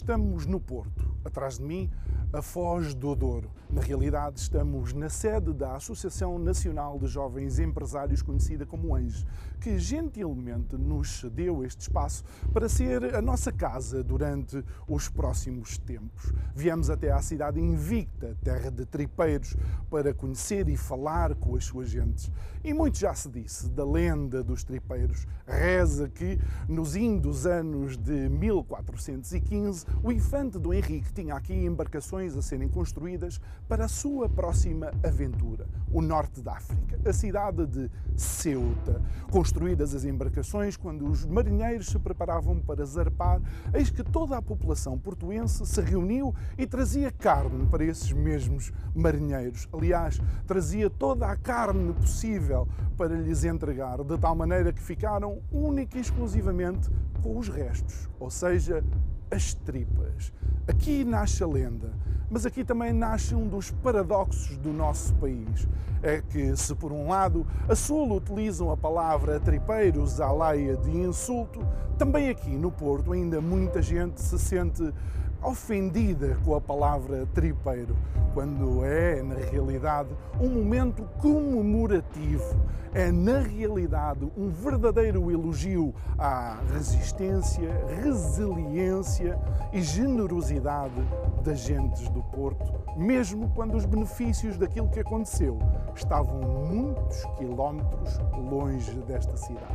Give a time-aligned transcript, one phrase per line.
[0.00, 1.14] Estamos no Porto.
[1.26, 1.90] Atrás de mim,
[2.32, 3.50] a Foz do Douro.
[3.68, 9.24] Na realidade, estamos na sede da Associação Nacional de Jovens Empresários, conhecida como ANJE,
[9.60, 16.32] que gentilmente nos cedeu este espaço para ser a nossa casa durante os próximos tempos.
[16.54, 19.56] Viemos até à cidade invicta, terra de tripeiros,
[19.88, 22.30] para conhecer e falar com as suas gentes.
[22.62, 25.26] E muito já se disse da lenda dos tripeiros.
[25.46, 32.42] Reza que, nos indos anos de 1415, o infante do Henrique tinha aqui embarcações a
[32.42, 39.00] serem construídas para a sua próxima aventura, o norte da África, a cidade de Ceuta.
[39.30, 43.40] Construídas as embarcações, quando os marinheiros se preparavam para zarpar,
[43.72, 49.68] eis que toda a população portuense se reuniu e trazia carne para esses mesmos marinheiros.
[49.72, 55.96] Aliás, trazia toda a carne possível para lhes entregar, de tal maneira que ficaram única
[55.96, 56.90] e exclusivamente
[57.22, 58.84] com os restos, ou seja,
[59.30, 60.32] as tripas.
[60.66, 61.92] Aqui nasce a lenda,
[62.30, 65.68] mas aqui também nasce um dos paradoxos do nosso país.
[66.02, 70.90] É que, se por um lado a Sul utilizam a palavra tripeiros à laia de
[70.96, 71.60] insulto,
[71.98, 74.94] também aqui no Porto ainda muita gente se sente
[75.42, 77.96] ofendida com a palavra tripeiro,
[78.34, 80.10] quando é, na realidade,
[80.40, 82.80] um momento comemorativo.
[82.92, 87.70] É, na realidade, um verdadeiro elogio à resistência,
[88.02, 89.38] resiliência
[89.72, 91.00] e generosidade
[91.44, 95.58] das gentes do Porto, mesmo quando os benefícios daquilo que aconteceu
[95.94, 99.66] estavam muitos quilómetros longe desta cidade.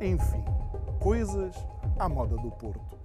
[0.00, 0.42] Enfim,
[0.98, 1.54] coisas
[1.96, 2.98] à moda do Porto.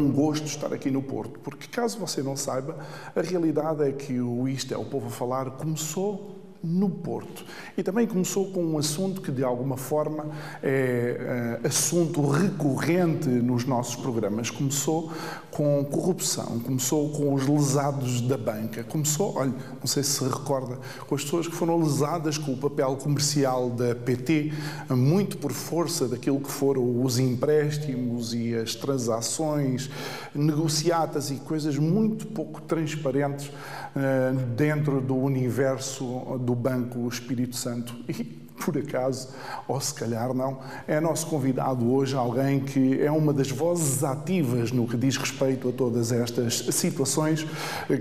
[0.00, 2.78] Um gosto estar aqui no Porto, porque caso você não saiba,
[3.14, 7.44] a realidade é que o Isto é o Povo a Falar começou no Porto.
[7.76, 10.26] E também começou com um assunto que, de alguma forma,
[10.62, 14.50] é, é assunto recorrente nos nossos programas.
[14.50, 15.10] Começou
[15.50, 20.78] com corrupção, começou com os lesados da banca, começou, olha, não sei se se recorda,
[21.06, 24.52] com as pessoas que foram lesadas com o papel comercial da PT,
[24.90, 29.90] muito por força daquilo que foram os empréstimos e as transações
[30.34, 33.50] negociadas e coisas muito pouco transparentes
[33.96, 37.94] eh, dentro do universo do Banco Espírito Santo.
[38.08, 39.28] E por acaso,
[39.66, 44.70] ou se calhar não, é nosso convidado hoje alguém que é uma das vozes ativas
[44.70, 47.46] no que diz respeito a todas estas situações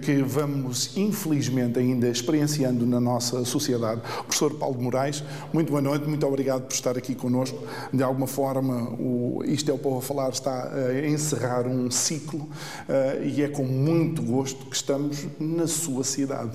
[0.04, 4.02] que vamos, infelizmente, ainda experienciando na nossa sociedade.
[4.20, 5.24] O professor Paulo Moraes,
[5.54, 7.58] muito boa noite, muito obrigado por estar aqui connosco.
[7.94, 12.50] De alguma forma, o Isto é o Povo a Falar está a encerrar um ciclo
[12.88, 16.52] eh, e é com muito gosto que estamos na sua cidade.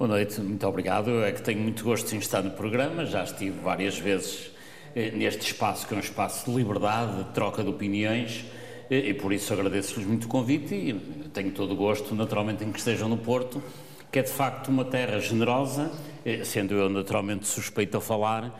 [0.00, 1.22] Boa noite, muito obrigado.
[1.22, 4.50] É que tenho muito gosto em estar no programa, já estive várias vezes
[4.96, 8.46] eh, neste espaço, que é um espaço de liberdade, de troca de opiniões,
[8.90, 10.94] eh, e por isso agradeço-lhes muito o convite e
[11.34, 13.62] tenho todo o gosto, naturalmente, em que estejam no Porto,
[14.10, 15.92] que é de facto uma terra generosa,
[16.24, 18.58] eh, sendo eu naturalmente suspeito a falar,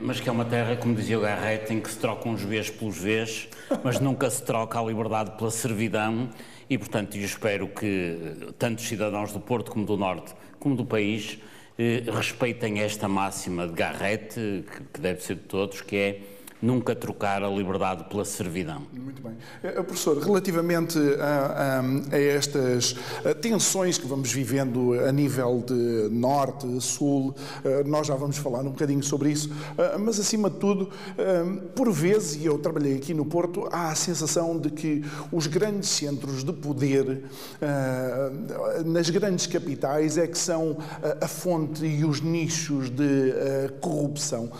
[0.00, 2.70] mas que é uma terra, como dizia o Garrett, em que se trocam os Vs
[2.70, 3.48] pelos Vs,
[3.84, 6.30] mas nunca se troca a liberdade pela servidão,
[6.68, 10.84] e portanto eu espero que tanto os cidadãos do Porto como do Norte como do
[10.84, 11.38] país,
[11.78, 16.20] eh, respeitem esta máxima de Garrett, que, que deve ser de todos, que é
[16.60, 18.82] nunca trocar a liberdade pela servidão.
[18.92, 19.36] Muito bem.
[19.62, 26.08] Eh, professor, relativamente a, a, a, estas eh, tensões que vamos vivendo a nível de
[26.10, 27.34] norte, sul,
[27.64, 29.50] eh, nós já vamos falar um bocadinho sobre isso,
[30.00, 30.90] mas acima de tudo,
[31.74, 35.88] por vezes, e eu trabalhei aqui no Porto, há a sensação de que os grandes
[35.90, 37.22] centros de poder
[38.84, 40.76] nas grandes capitais é que são
[41.20, 43.34] a fonte e os nichos de
[43.80, 44.50] corrupção.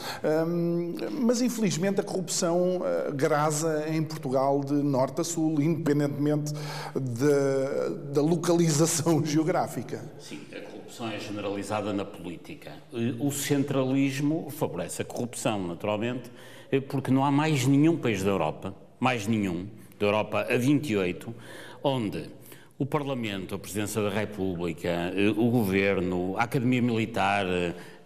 [1.20, 6.52] Mas infelizmente a corrupção uh, grasa em Portugal de norte a sul, independentemente
[6.94, 10.04] de, da localização geográfica.
[10.18, 12.72] Sim, a corrupção é generalizada na política.
[12.92, 16.30] Eh, o centralismo favorece a corrupção, naturalmente,
[16.70, 19.66] eh, porque não há mais nenhum país da Europa, mais nenhum,
[19.98, 21.34] da Europa a 28,
[21.82, 22.30] onde
[22.78, 27.44] o Parlamento, a Presidência da República, o Governo, a Academia Militar,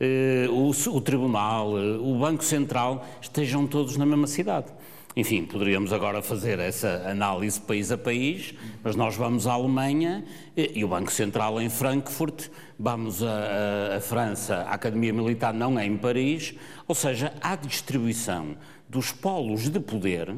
[0.01, 4.69] eh, o, o Tribunal, eh, o Banco Central estejam todos na mesma cidade.
[5.15, 10.25] Enfim, poderíamos agora fazer essa análise país a país, mas nós vamos à Alemanha
[10.57, 12.49] eh, e o Banco Central em Frankfurt,
[12.79, 16.55] vamos à, França, a Academia Militar não é em Paris,
[16.89, 18.57] ou seja, há distribuição
[18.89, 20.35] dos polos de poder,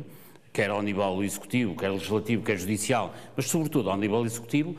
[0.54, 4.76] quer ao nível executivo, quer legislativo, quer judicial, mas sobretudo ao nível executivo,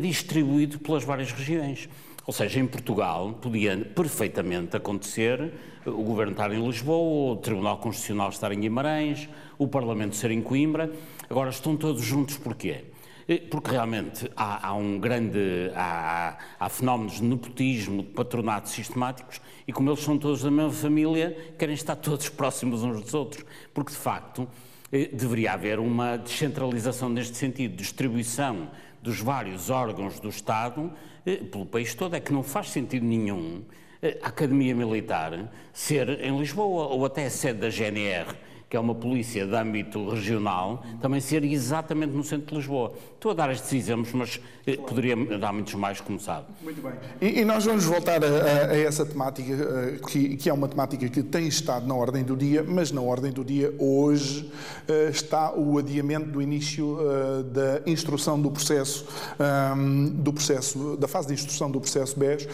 [0.00, 1.88] distribuído pelas várias regiões.
[2.26, 5.52] Ou seja, em Portugal podia perfeitamente acontecer
[5.84, 9.28] o Governo estar em Lisboa, o Tribunal Constitucional estar em Guimarães,
[9.58, 10.90] o Parlamento ser em Coimbra.
[11.28, 12.84] Agora estão todos juntos porquê?
[13.28, 15.70] Eh, porque realmente há, há um grande.
[15.74, 20.72] Há, há, fenómenos de nepotismo, de patronato sistemáticos, e como eles são todos da mesma
[20.72, 23.44] família, querem estar todos próximos uns dos outros.
[23.72, 28.70] Porque, de facto, eh, deveria haver uma descentralização neste sentido, distribuição
[29.00, 30.92] dos vários órgãos do Estado
[31.24, 33.62] eh, pelo país todo, é que não faz sentido nenhum
[34.02, 38.34] eh, a Academia Militar ser em Lisboa ou até a sede da GNR
[38.70, 42.92] que é uma polícia de âmbito regional, também ser exatamente no centro de Lisboa.
[43.16, 46.46] Estou a dar estes exemplos, mas eh, poderia dar muitos mais, como sabe.
[46.62, 46.92] Muito bem.
[47.20, 50.68] E, e nós vamos voltar a, a, a essa temática, uh, que, que, é uma
[50.68, 54.50] temática que tem estado na ordem do dia, mas na ordem do dia hoje
[54.88, 59.04] uh, está o adiamento do início uh, da instrução do processo,
[59.76, 62.46] um, do processo, da fase de instrução do processo BES,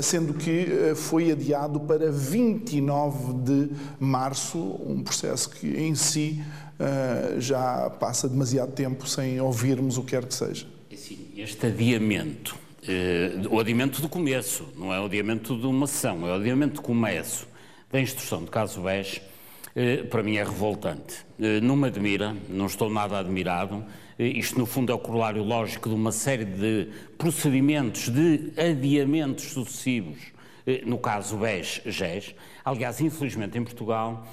[0.00, 3.70] sendo que foi adiado para 29 de
[4.00, 6.42] março, um processo que que em si
[6.80, 10.66] uh, já passa demasiado tempo sem ouvirmos o que quer que seja.
[10.96, 16.26] Sim, este adiamento, uh, o adiamento do começo, não é o adiamento de uma sessão,
[16.26, 17.46] é o adiamento do começo
[17.92, 19.20] da instrução de caso BES,
[19.76, 21.26] uh, para mim é revoltante.
[21.62, 23.84] não me admira, não estou nada admirado.
[24.18, 30.18] Isto, no fundo, é o corolário lógico de uma série de procedimentos de adiamentos sucessivos,
[30.84, 32.34] no caso BES-GES.
[32.62, 34.26] Aliás, infelizmente, em Portugal,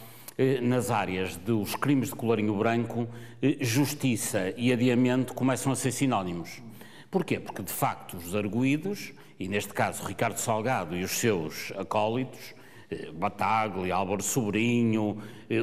[0.62, 3.08] nas áreas dos crimes de colorinho branco,
[3.42, 6.62] eh, justiça e adiamento começam a ser sinónimos.
[7.10, 7.40] Porquê?
[7.40, 12.54] Porque, de facto, os arguídos, e neste caso Ricardo Salgado e os seus acólitos,
[12.92, 15.18] eh, Bataglia, Álvaro Sobrinho,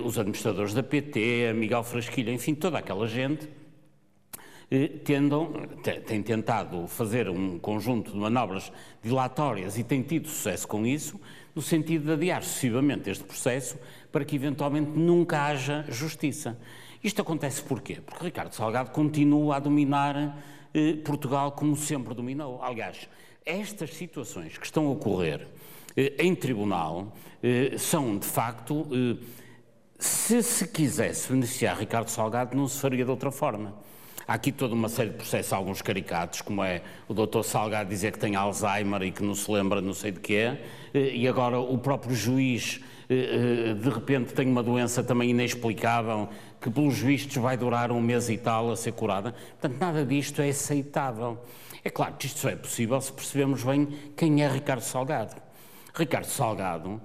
[0.05, 3.49] os administradores da PT, Miguel Frasquilha, enfim, toda aquela gente,
[5.05, 5.53] tendam,
[6.07, 8.73] têm tentado fazer um conjunto de manobras
[9.03, 11.21] dilatórias e têm tido sucesso com isso,
[11.55, 13.79] no sentido de adiar sucessivamente este processo
[14.11, 16.59] para que eventualmente nunca haja justiça.
[17.03, 18.01] Isto acontece porquê?
[18.05, 20.39] Porque Ricardo Salgado continua a dominar
[20.73, 22.63] eh, Portugal como sempre dominou.
[22.63, 23.09] Aliás,
[23.45, 25.47] estas situações que estão a ocorrer
[25.97, 27.13] eh, em tribunal
[27.43, 29.23] eh, são, de facto, eh,
[29.99, 33.75] se se quisesse beneficiar Ricardo Salgado, não se faria de outra forma.
[34.27, 38.13] Há aqui toda uma série de processos, alguns caricatos, como é o doutor Salgado dizer
[38.13, 40.57] que tem Alzheimer e que não se lembra não sei de quê,
[40.95, 42.81] eh, e agora o próprio juiz
[43.11, 48.01] eh, eh, de repente tem uma doença também inexplicável, que pelos vistos vai durar um
[48.01, 49.35] mês e tal a ser curada.
[49.61, 51.39] Portanto, nada disto é aceitável.
[51.85, 55.37] É claro que isto só é possível se percebemos bem quem é Ricardo Salgado.
[55.95, 56.99] Ricardo Salgado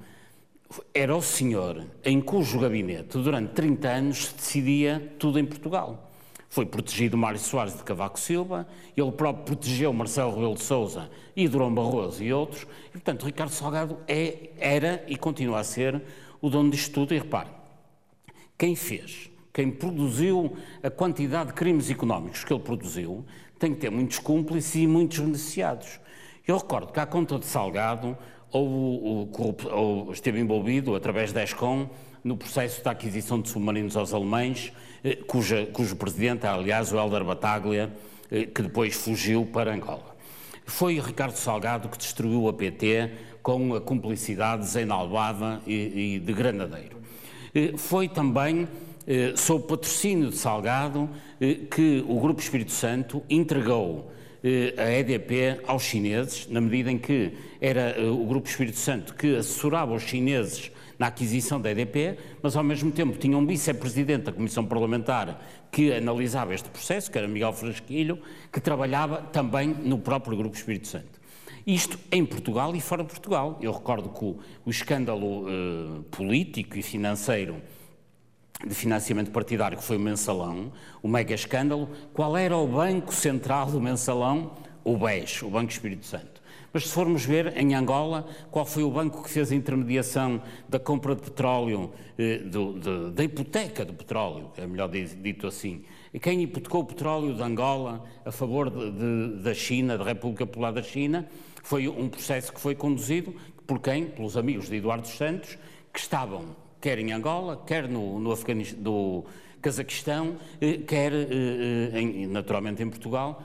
[0.94, 6.09] era o senhor em cujo gabinete, durante 30 anos, se decidia tudo em Portugal.
[6.50, 11.48] Foi protegido Mário Soares de Cavaco Silva, ele próprio protegeu Marcelo Rebelo de Sousa e
[11.48, 16.02] Durão Barroso e outros, e, portanto, Ricardo Salgado é, era e continua a ser
[16.42, 17.14] o dono disto tudo.
[17.14, 17.50] E repare,
[18.58, 23.24] quem fez, quem produziu a quantidade de crimes económicos que ele produziu,
[23.60, 26.00] tem que ter muitos cúmplices e muitos beneficiados.
[26.48, 28.18] Eu recordo que à conta de Salgado
[28.52, 29.30] ou,
[29.72, 31.88] ou esteve envolvido, através da ESCOM,
[32.24, 34.74] no processo da aquisição de submarinos aos alemães,
[35.28, 37.92] cuja, cujo presidente é, aliás, o Helder Bataglia,
[38.32, 40.16] eh, que depois fugiu para Angola.
[40.66, 46.20] Foi Ricardo Salgado que destruiu a PT com a cumplicidade de Zena Albada e, e
[46.20, 47.00] de Granadeiro.
[47.78, 48.68] Foi também
[49.36, 51.10] sob patrocínio de Salgado
[51.72, 54.12] que o Grupo Espírito Santo entregou
[54.78, 59.96] a EDP aos chineses, na medida em que era o Grupo Espírito Santo que assessorava
[59.96, 64.66] os chineses na aquisição da EDP, mas ao mesmo tempo tinha um vice-presidente da Comissão
[64.66, 65.42] Parlamentar
[65.72, 68.20] que analisava este processo, que era Miguel Frasquilho,
[68.52, 71.20] que trabalhava também no próprio Grupo Espírito Santo.
[71.66, 73.58] Isto em Portugal e fora de Portugal.
[73.62, 77.62] Eu recordo que o, o escândalo uh, político e financeiro
[78.66, 83.68] de financiamento partidário, que foi o mensalão, o mega escândalo, qual era o banco central
[83.68, 84.52] do mensalão?
[84.84, 86.39] O BES, o Banco Espírito Santo.
[86.74, 90.80] Mas se formos ver em Angola, qual foi o banco que fez a intermediação da
[90.80, 95.84] compra de petróleo, eh, do, de, da hipoteca do petróleo, é melhor dito assim.
[96.22, 100.72] Quem hipotecou o petróleo de Angola a favor de, de, da China, da República Popular
[100.72, 101.28] da China,
[101.64, 103.34] foi um processo que foi conduzido
[103.66, 104.06] por quem?
[104.06, 105.58] Pelos amigos de Eduardo Santos,
[105.94, 109.26] que estavam quer em Angola, quer no, no Afeganistão, do
[109.62, 113.44] Cazaquistão, eh, quer eh, naturalmente em Portugal,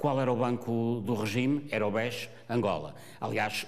[0.00, 1.66] qual era o banco do regime?
[1.70, 2.94] Era o BES Angola.
[3.20, 3.66] Aliás,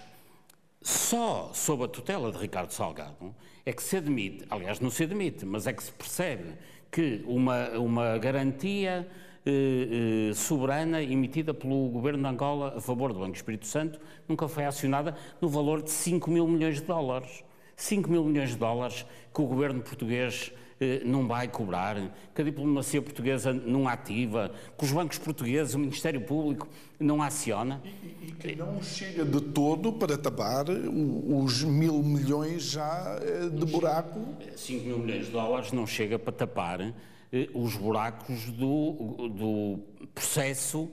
[0.82, 3.34] só sob a tutela de Ricardo Salgado
[3.64, 6.54] é que se admite, aliás, não se admite, mas é que se percebe
[6.90, 9.08] que uma, uma garantia
[9.44, 14.46] eh, eh, soberana emitida pelo governo de Angola a favor do Banco Espírito Santo nunca
[14.46, 17.44] foi acionada no valor de 5 mil milhões de dólares.
[17.76, 21.96] 5 mil milhões de dólares que o governo português eh, não vai cobrar,
[22.34, 26.68] que a diplomacia portuguesa não ativa, que os bancos portugueses, o Ministério Público
[27.00, 27.80] não aciona.
[27.84, 33.64] E, e que não chega de todo para tapar os mil milhões já eh, de
[33.64, 34.20] buraco.
[34.54, 39.78] 5 mil milhões de dólares não chega para tapar eh, os buracos do, do
[40.14, 40.90] processo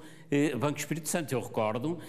[0.57, 1.31] Banco Espírito Santo.
[1.31, 1.99] Eu recordo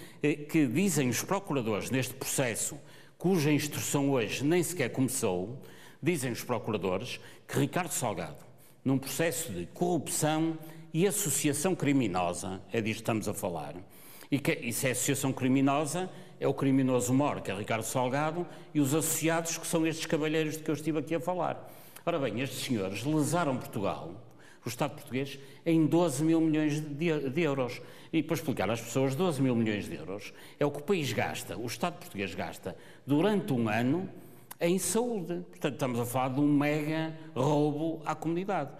[0.49, 2.75] que dizem os procuradores neste processo,
[3.19, 5.61] cuja instrução hoje nem sequer começou,
[6.01, 8.37] dizem os procuradores que Ricardo Salgado,
[8.83, 10.57] num processo de corrupção
[10.93, 13.75] e associação criminosa, é disto que estamos a falar,
[14.31, 16.09] e que e se é associação criminosa,
[16.39, 20.57] é o criminoso mor, que é Ricardo Salgado, e os associados, que são estes cavalheiros
[20.57, 21.71] de que eu estive aqui a falar.
[22.05, 24.11] Ora bem, estes senhores lesaram Portugal,
[24.65, 27.81] o Estado português, em 12 mil milhões de, de, euros.
[28.11, 31.11] E para explicar às pessoas, 12 mil milhões de euros é o que o país
[31.13, 32.75] gasta, o Estado português gasta,
[33.05, 34.09] durante um ano,
[34.59, 35.45] em saúde.
[35.49, 38.71] Portanto, estamos a falar de um mega roubo à comunidade.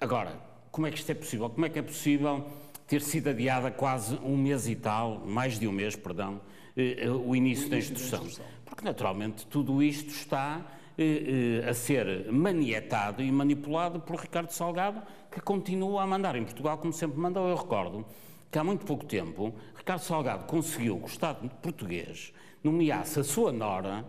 [0.00, 0.38] Agora,
[0.70, 1.48] como é que isto é possível?
[1.50, 2.46] Como é que é possível
[2.86, 6.40] ter sido adiada quase um mês e tal, mais de um mês, perdão,
[6.76, 8.26] eh, o início da instrução?
[8.64, 10.60] Porque, naturalmente, tudo isto está
[10.98, 16.44] eh, eh, a ser manietado e manipulado por Ricardo Salgado, que continua a mandar em
[16.44, 17.48] Portugal como sempre mandou.
[17.48, 18.04] Eu recordo
[18.50, 23.50] que há muito pouco tempo, Ricardo Salgado conseguiu que o Estado português nomeasse a sua
[23.50, 24.04] nora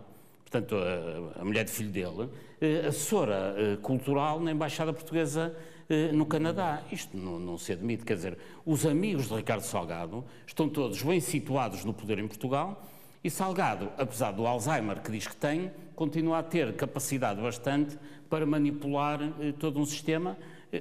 [0.48, 2.28] portanto, a, a mulher de filho dele,
[2.60, 5.54] eh, assessora eh, cultural na Embaixada Portuguesa
[5.90, 6.82] eh, no Canadá.
[6.90, 11.20] Isto não, não, se admite, quer dizer, os amigos de Ricardo Salgado estão todos bem
[11.20, 12.80] situados no poder em Portugal
[13.24, 17.98] e Salgado, apesar do Alzheimer que diz que tem, continua a ter capacidade bastante
[18.30, 19.18] para manipular
[19.58, 20.36] todo um sistema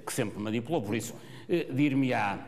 [0.05, 0.81] que sempre manipulou.
[0.81, 1.15] Por isso,
[1.71, 2.39] dir-me-á,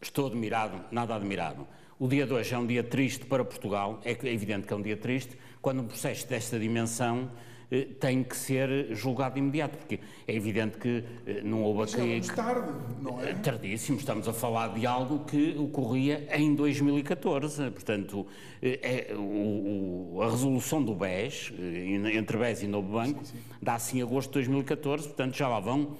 [0.00, 1.66] estou admirado, nada admirado.
[1.98, 4.80] O dia de hoje é um dia triste para Portugal, é evidente que é um
[4.80, 7.30] dia triste, quando um processo desta dimensão
[7.70, 12.20] eh, tem que ser julgado de imediato, porque é evidente que eh, não houve aqui...
[12.34, 13.32] tarde, não é?
[13.34, 18.26] Tardíssimo, estamos a falar de algo que ocorria em 2014, portanto,
[18.60, 21.52] eh, é, o, o, a resolução do BES,
[22.12, 23.42] entre BES e Novo Banco, sim, sim.
[23.62, 25.96] dá-se em agosto de 2014, portanto já lá vão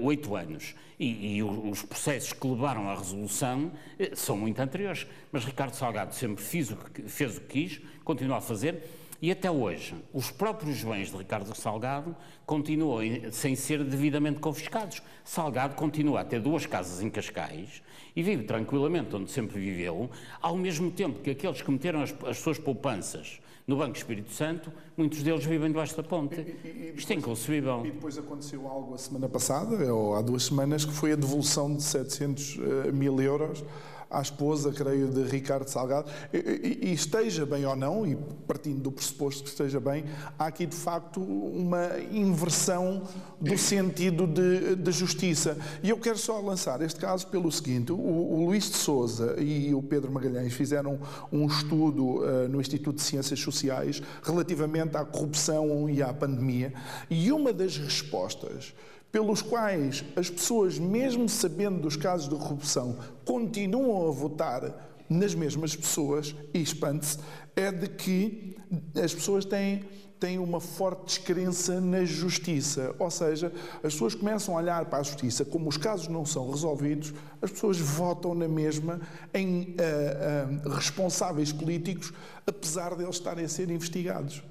[0.00, 0.74] oito uh, anos.
[0.98, 3.70] E, e, os processos que levaram à resolução
[4.14, 5.06] são muito anteriores.
[5.30, 8.88] Mas Ricardo Salgado sempre fez o que, fez o que quis, continua a fazer,
[9.20, 12.14] e até hoje os próprios bens de Ricardo Salgado
[12.46, 13.00] continuam
[13.32, 15.02] sem ser devidamente confiscados.
[15.24, 17.82] Salgado continua a ter duas casas em Cascais
[18.14, 20.08] e vive tranquilamente onde sempre viveu,
[20.40, 24.72] ao mesmo tempo que aqueles que meteram as, as suas poupanças no Banco Espírito Santo,
[24.96, 26.36] muitos deles vivem debaixo da ponte.
[26.36, 27.84] E, e, e depois, Isto é inconcebível.
[27.84, 31.74] E depois aconteceu algo a semana passada, ou há duas semanas, que foi a devolução
[31.74, 33.64] de 700 uh, eh, mil euros
[34.10, 36.10] à esposa, creio, de Ricardo Salgado.
[36.32, 40.04] E, e, esteja bem ou não, e partindo do pressuposto que esteja bem,
[40.38, 43.02] há aqui de facto uma inversão
[43.40, 45.56] do sentido de, de justiça.
[45.82, 49.74] E eu quero só lançar este caso pelo seguinte: o, o Luís de Souza e
[49.74, 50.98] o Pedro Magalhães fizeram
[51.32, 56.72] um estudo uh, no Instituto de Ciências Sociais relativamente à corrupção e à pandemia,
[57.10, 58.74] e uma das respostas
[59.10, 65.74] pelos quais as pessoas, mesmo sabendo dos casos de corrupção, continuam a votar nas mesmas
[65.74, 67.18] pessoas, e espante-se,
[67.54, 68.56] é de que
[68.94, 69.84] as pessoas têm
[70.18, 72.94] têm uma forte descrença na justiça.
[72.98, 76.50] Ou seja, as pessoas começam a olhar para a justiça, como os casos não são
[76.50, 79.00] resolvidos, as pessoas votam na mesma
[79.34, 82.12] em uh, uh, responsáveis políticos,
[82.46, 84.42] apesar de eles estarem a ser investigados.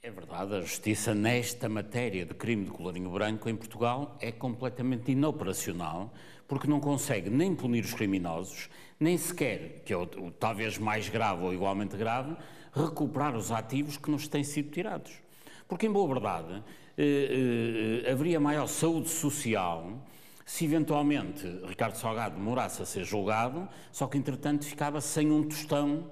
[0.00, 5.10] É verdade, a justiça nesta matéria de crime de colorinho branco em Portugal é completamente
[5.10, 6.14] inoperacional,
[6.46, 11.08] porque não consegue nem punir os criminosos, nem sequer, que é o, o talvez mais
[11.08, 12.36] grave ou igualmente grave,
[12.72, 15.10] recuperar os ativos que nos têm sido tirados.
[15.66, 16.62] Porque, em boa verdade,
[16.96, 20.00] eh, eh, haveria maior saúde social
[20.46, 26.08] se eventualmente Ricardo Salgado demorasse a ser julgado, só que entretanto ficava sem um tostão,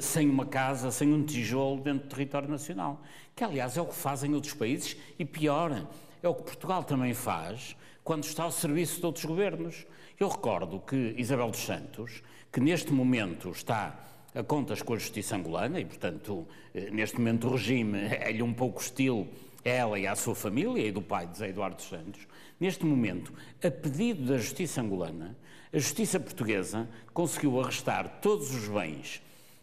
[0.00, 3.02] sem uma casa, sem um tijolo dentro do território nacional.
[3.34, 5.86] Que, aliás, é o que fazem outros países e, pior,
[6.22, 9.86] é o que Portugal também faz quando está ao serviço de outros governos.
[10.18, 13.98] Eu recordo que Isabel dos Santos, que neste momento está
[14.34, 18.52] a contas com a justiça angolana e, portanto, eh, neste momento o regime é-lhe um
[18.52, 19.28] pouco hostil
[19.64, 22.26] ela e à sua família e do pai de Zé Eduardo Santos.
[22.58, 25.36] Neste momento, a pedido da justiça angolana,
[25.72, 29.22] a justiça portuguesa conseguiu arrestar todos os bens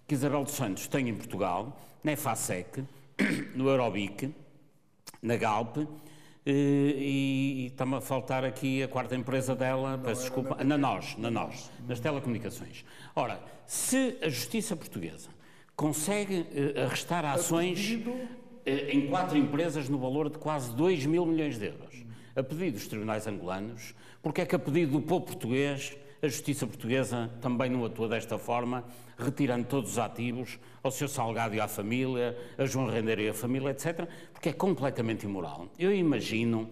[0.09, 2.83] que Isabel dos Santos tem em Portugal, na EFASEC,
[3.53, 4.33] no Eurobic,
[5.21, 10.21] na Galp, eh, e, e está-me a faltar aqui a quarta empresa dela, Não, peço
[10.21, 12.83] desculpa, na, na nós, na nós, nas telecomunicações.
[13.15, 15.29] Ora, se a justiça portuguesa
[15.75, 18.09] consegue uh, arrestar ações uh,
[18.65, 22.03] em quatro empresas no valor de quase 2 mil milhões de euros,
[22.35, 26.67] a pedido dos tribunais angolanos, porque é que a pedido do povo português a justiça
[26.67, 28.83] portuguesa também não atua desta forma,
[29.17, 33.33] retirando todos os ativos ao seu Salgado e à família, a João Rendeiro e à
[33.33, 35.67] família, etc., porque é completamente imoral.
[35.77, 36.69] Eu imagino,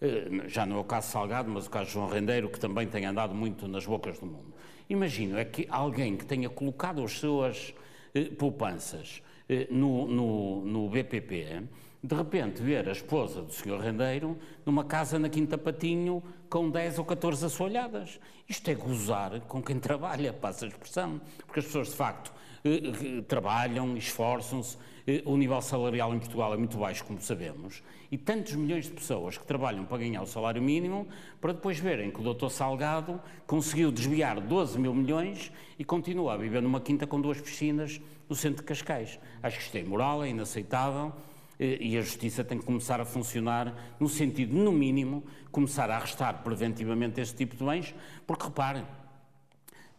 [0.00, 3.04] eh, já não é o caso Salgado, mas o caso João Rendeiro, que também tem
[3.06, 4.52] andado muito nas bocas do mundo.
[4.88, 7.74] Imagino é que alguém que tenha colocado as suas
[8.14, 11.62] eh, poupanças eh, no, no, no BPP,
[12.02, 13.78] de repente ver a esposa do Sr.
[13.78, 18.18] Rendeiro numa casa na Quinta Patinho com 10 ou 14 assoalhadas.
[18.48, 22.32] Isto é gozar com quem trabalha, passa a expressão, porque as pessoas de facto
[22.64, 27.82] eh, eh, trabalham, esforçam-se, eh, o nível salarial em Portugal é muito baixo, como sabemos,
[28.10, 31.06] e tantos milhões de pessoas que trabalham para ganhar o salário mínimo,
[31.40, 36.36] para depois verem que o doutor Salgado conseguiu desviar 12 mil milhões e continua a
[36.36, 39.18] viver numa quinta com duas piscinas no centro de Cascais.
[39.42, 41.12] Acho que isto é imoral, é inaceitável,
[41.60, 46.42] e a justiça tem que começar a funcionar no sentido, no mínimo, começar a arrestar
[46.42, 47.94] preventivamente este tipo de bens,
[48.26, 48.86] porque reparem,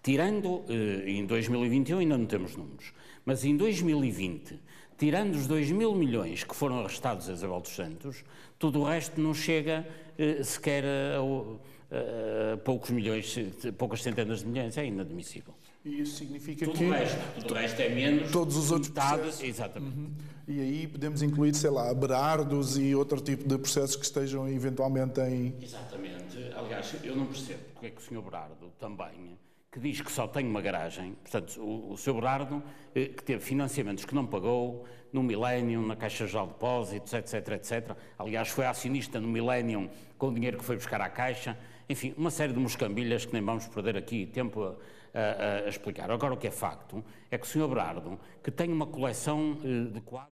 [0.02, 2.92] tirando, eh, em 2021 ainda não temos números,
[3.24, 4.60] mas em 2020,
[4.98, 8.24] tirando os 2 mil milhões que foram arrestados a Isabel dos Santos,
[8.58, 13.36] tudo o resto não chega eh, sequer a, a, a poucos milhões,
[13.78, 15.54] poucas centenas de milhões, é inadmissível.
[15.84, 16.86] E isso significa tudo que.
[16.86, 18.32] O resto, tudo o resto é menos.
[18.32, 19.44] Todos os outros processos.
[19.44, 19.98] Exatamente.
[19.98, 20.12] Uhum.
[20.48, 25.20] E aí podemos incluir, sei lá, berardos e outro tipo de processos que estejam eventualmente
[25.22, 25.56] em.
[25.62, 26.38] Exatamente.
[26.56, 28.22] Aliás, eu não percebo porque é que o Sr.
[28.22, 29.38] Berardo também,
[29.72, 32.14] que diz que só tem uma garagem, portanto, o, o Sr.
[32.14, 32.64] Berardo,
[32.94, 37.34] eh, que teve financiamentos que não pagou, no Millennium, na Caixa Geral de Depósitos, etc,
[37.50, 37.96] etc.
[38.18, 41.58] Aliás, foi acionista no Millennium com o dinheiro que foi buscar à Caixa.
[41.90, 44.76] Enfim, uma série de moscambilhas que nem vamos perder aqui tempo a
[45.14, 46.10] a, a, explicar.
[46.10, 47.68] Agora, o que é facto é que o Sr.
[47.68, 50.32] Berardo, que tem uma coleção eh, de quadros.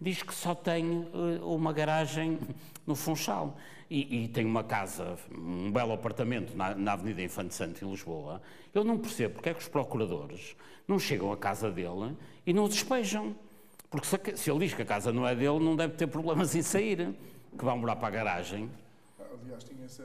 [0.00, 2.38] diz que só tem uh, uma garagem
[2.86, 3.56] no Funchal
[3.88, 8.42] e, e, tem uma casa, um belo apartamento na, na Avenida Infante Santo, em Lisboa.
[8.74, 10.54] Eu não percebo porque é que os procuradores
[10.86, 12.16] não chegam à casa dele
[12.46, 13.34] e não o despejam.
[13.88, 16.54] Porque se, se ele diz que a casa não é dele, não deve ter problemas
[16.54, 17.14] em sair
[17.56, 18.70] que vão morar para a garagem.
[19.42, 20.02] Aliás, tinha se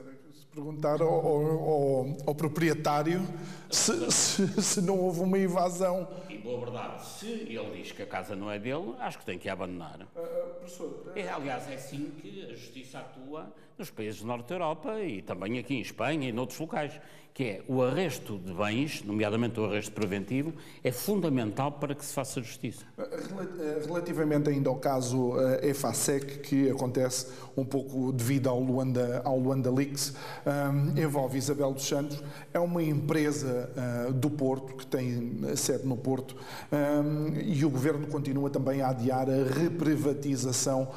[0.54, 3.22] perguntar ao, ao, ao proprietário
[3.70, 6.08] se, se, se, não houve uma invasão.
[6.30, 9.40] E boa verdade, se ele diz que a casa não é dele, acho que tem
[9.40, 10.00] que abandonar.
[10.02, 14.48] Uh, uh, professor, é, aliás, é assim que a justiça atua nos países do Norte
[14.50, 17.02] da Europa e também aqui em Espanha e noutros locais
[17.34, 22.14] que é o arresto de bens, nomeadamente o arresto preventivo, é fundamental para que se
[22.14, 22.84] faça justiça.
[22.98, 29.38] Eh, relativamente ainda ao caso uh, EFASEC, que acontece um pouco devido ao Luanda, ao
[29.38, 30.14] Luanda Leaks,
[30.46, 32.22] um, eh, envolve Isabel dos Santos,
[32.54, 33.70] é uma empresa
[34.16, 36.36] do Porto, que tem sede no Porto,
[36.72, 40.90] um, e o Governo continua também a adiar a reprivatização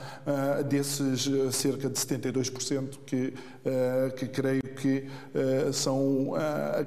[0.69, 3.35] desses cerca de 72% 10%, que,
[4.17, 5.07] que creio que,
[5.73, 6.33] são,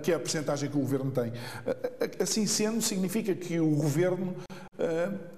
[0.02, 1.32] que é a percentagem que o Governo tem.
[2.22, 4.36] Assim sendo, significa que o Governo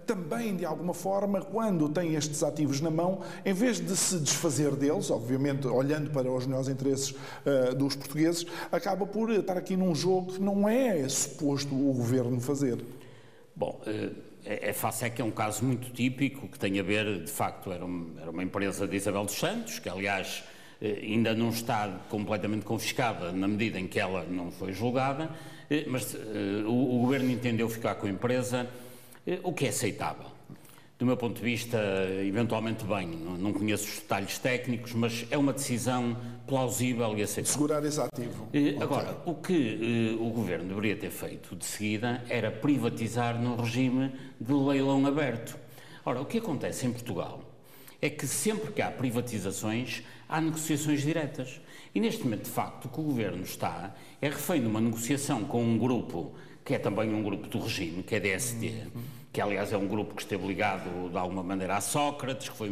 [0.10, 4.76] também, de alguma forma, quando tem estes ativos na mão, em vez de se desfazer
[4.76, 9.94] deles, obviamente olhando para os melhores interesses uh, dos portugueses, acaba por estar aqui num
[9.94, 12.84] jogo que não é suposto o governo fazer.
[13.56, 17.24] Bom, uh, é, é é que é um caso muito típico que tem a ver,
[17.24, 20.44] de facto, era uma, era uma empresa de Isabel dos Santos, que aliás
[20.82, 25.30] eh, ainda não está completamente confiscada na medida em que ela não foi julgada,
[25.88, 26.16] mas
[26.66, 28.68] o, o governo entendeu ficar com a empresa
[29.28, 30.39] eh, o que é aceitável.
[31.00, 31.80] Do meu ponto de vista,
[32.28, 37.54] eventualmente bem, não conheço os detalhes técnicos, mas é uma decisão plausível e aceitável.
[37.54, 38.50] Segurar esse ativo.
[38.54, 43.56] Eh, agora, o que eh, o Governo deveria ter feito de seguida era privatizar no
[43.56, 45.58] regime de leilão aberto.
[46.04, 47.46] Ora, o que acontece em Portugal
[48.02, 51.62] é que sempre que há privatizações, há negociações diretas.
[51.96, 55.46] E neste momento, de facto, o que o Governo está é refém de uma negociação
[55.46, 56.34] com um grupo
[56.66, 59.19] que é também um grupo do regime, que é DST, uhum.
[59.32, 62.70] Que aliás é um grupo que esteve ligado de alguma maneira a Sócrates, que foi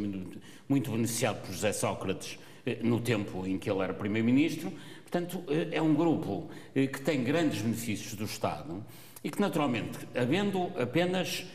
[0.67, 4.71] muito, beneficiado por José Sócrates eh, no tempo em que ele era Primeiro-Ministro.
[5.03, 8.83] Portanto, eh, é um grupo eh, que tem grandes benefícios do Estado
[9.23, 11.45] e que, naturalmente, havendo apenas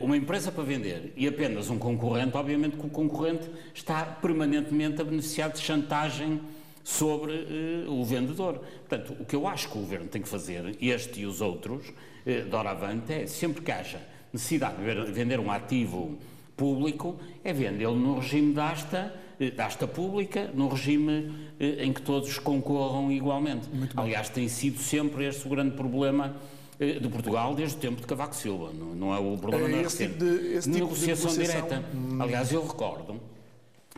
[0.00, 5.04] uma empresa para vender e apenas um concorrente, obviamente que o concorrente está permanentemente a
[5.04, 6.40] beneficiar de chantagem
[6.82, 7.44] sobre
[7.86, 8.60] o vendedor.
[8.88, 11.92] Portanto, o que eu acho que o Governo tem que fazer, este e os outros,
[12.26, 14.00] uh, de hora avante, é sempre que haja
[14.32, 16.18] necessidade de vender um ativo
[16.56, 22.02] público, é vendê-lo no regime de asta, eh, de asta pública, no regime em que
[22.02, 23.68] todos concorram igualmente.
[23.96, 26.36] Aliás, tem sido sempre este o grande problema
[26.78, 30.12] de Portugal desde o tempo de Cavaco Silva, não, não é o problema é recente.
[30.12, 31.84] Tipo de, esse tipo negociação, de negociação direta.
[31.94, 32.18] Hum.
[32.20, 33.20] Aliás, eu recordo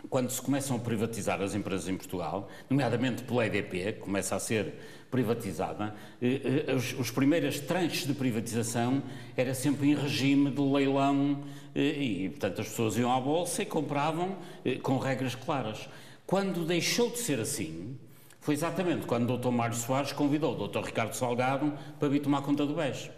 [0.08, 4.40] quando se começam a privatizar as empresas em Portugal, nomeadamente pela EDP, que começa a
[4.40, 4.74] ser
[5.10, 9.02] privatizada, eh, eh, os, os primeiras tranches de privatização
[9.36, 11.42] era sempre em regime de leilão
[11.74, 14.36] eh, e, portanto, as pessoas iam à bolsa e compravam
[14.82, 15.88] com regras claras.
[16.26, 17.96] Quando deixou de ser assim,
[18.40, 19.50] foi exatamente quando o Dr.
[19.50, 20.80] Mário Soares convidou o Dr.
[20.80, 23.10] Ricardo Salgado para vir tomar conta do BES.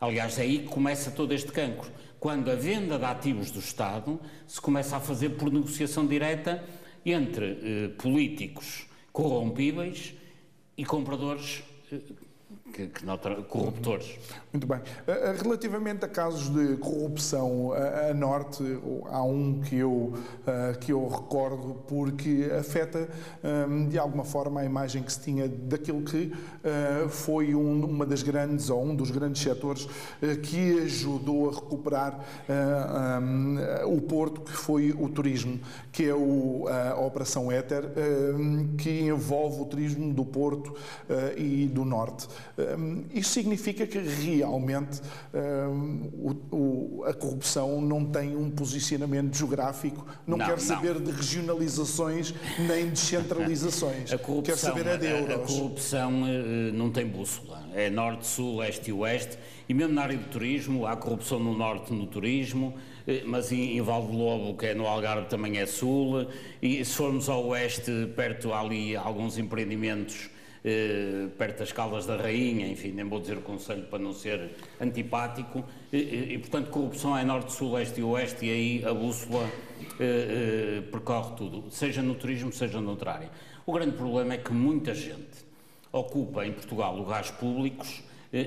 [0.00, 4.20] Aliás, é aí que começa todo este cancro quando a venda de ativos do Estado
[4.46, 6.62] se começa a fazer por negociação direta
[7.04, 10.14] entre eh, políticos corrompíveis
[10.78, 12.00] e compradores eh,
[12.72, 13.04] que, que
[13.48, 14.18] corruptores.
[14.50, 14.80] Muito bem.
[15.06, 18.64] Eh, eh, relativamente a casos de corrupção a, a norte,
[19.10, 20.14] há um que eu,
[20.46, 23.08] eh, que eu recordo porque afeta
[23.88, 26.32] de alguma forma a imagem que se tinha daquilo que
[27.08, 29.88] foi um, uma das grandes ou um dos grandes setores
[30.42, 32.24] que ajudou a recuperar
[33.86, 35.58] o Porto, que foi o turismo,
[35.92, 37.84] que é a Operação Éter,
[38.76, 40.74] que envolve o turismo do Porto
[41.36, 42.28] e do Norte.
[43.14, 45.00] Isto significa que realmente
[46.12, 51.02] o, o, a corrupção não tem um posicionamento geográfico, não, não quer saber não.
[51.02, 54.12] de regionalizações nem de descentralizações.
[54.12, 55.30] A corrupção, quer saber é de euros.
[55.30, 57.66] A, a corrupção uh, não tem bússola.
[57.74, 59.38] É norte, sul, este e oeste.
[59.68, 62.74] E mesmo na área do turismo, há corrupção no norte no turismo,
[63.06, 66.26] eh, mas em, Valde Lobo, que é no Algarve, também é sul.
[66.62, 70.30] E se formos ao oeste, perto ali alguns empreendimentos
[70.64, 74.50] eh, perto das Caldas da Rainha, enfim, nem vou dizer o conselho para não ser
[74.80, 79.48] antipático, e, e portanto corrupção é norte, sul, leste e oeste, e aí a bússola
[80.00, 83.30] eh, eh, percorre tudo, seja no turismo, seja noutra área.
[83.64, 85.46] O grande problema é que muita gente
[85.92, 88.02] ocupa em Portugal lugares públicos,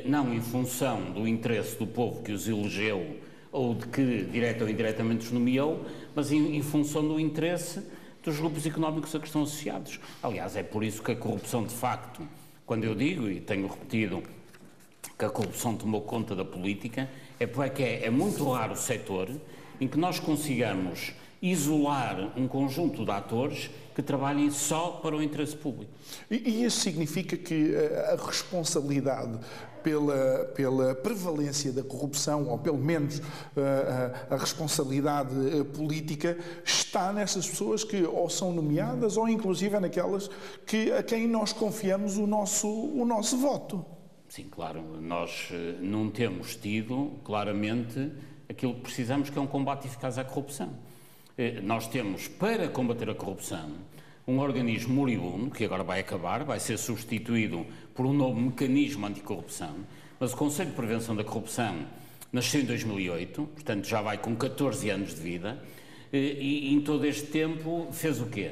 [0.06, 3.18] não em função do interesse do povo que os elegeu
[3.52, 7.82] ou de que, direta ou indiretamente, os nomeou, mas em, em função do interesse
[8.24, 10.00] dos grupos económicos a que estão associados.
[10.22, 12.28] Aliás, é por isso que a corrupção, de facto,
[12.66, 14.24] quando eu digo, e tenho repetido,
[15.18, 19.30] que a corrupção tomou conta da política, é porque é, é muito raro o setor
[19.80, 25.56] em que nós consigamos isolar um conjunto de atores que trabalhem só para o interesse
[25.56, 25.92] público.
[26.30, 27.76] E, e isso significa que
[28.12, 29.40] a responsabilidade
[29.84, 33.24] pela, pela prevalência da corrupção, ou pelo menos uh,
[34.30, 35.34] a responsabilidade
[35.76, 40.30] política, está nessas pessoas que ou são nomeadas ou inclusive naquelas
[40.66, 43.86] que, a quem nós confiamos o nosso, o nosso voto.
[44.30, 44.82] Sim, claro.
[45.02, 45.50] Nós
[45.82, 48.12] não temos tido claramente
[48.48, 50.70] aquilo que precisamos, que é um combate eficaz à corrupção.
[51.64, 53.72] Nós temos, para combater a corrupção,
[54.28, 59.76] um organismo moribundo, que agora vai acabar, vai ser substituído por um novo mecanismo anticorrupção,
[60.20, 61.86] mas o Conselho de Prevenção da Corrupção
[62.32, 65.64] nasceu em 2008, portanto já vai com 14 anos de vida,
[66.14, 68.52] eh, e em todo este tempo fez o quê?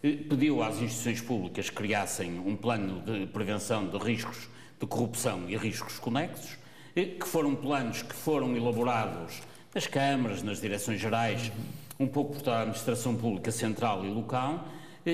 [0.00, 4.48] pediu às instituições públicas que criassem um plano de prevenção de riscos
[4.78, 6.56] de corrupção e riscos conexos,
[6.94, 9.42] que foram planos que foram elaborados
[9.74, 11.50] nas câmaras, nas direções gerais,
[11.98, 14.66] um pouco por toda a administração pública central e local,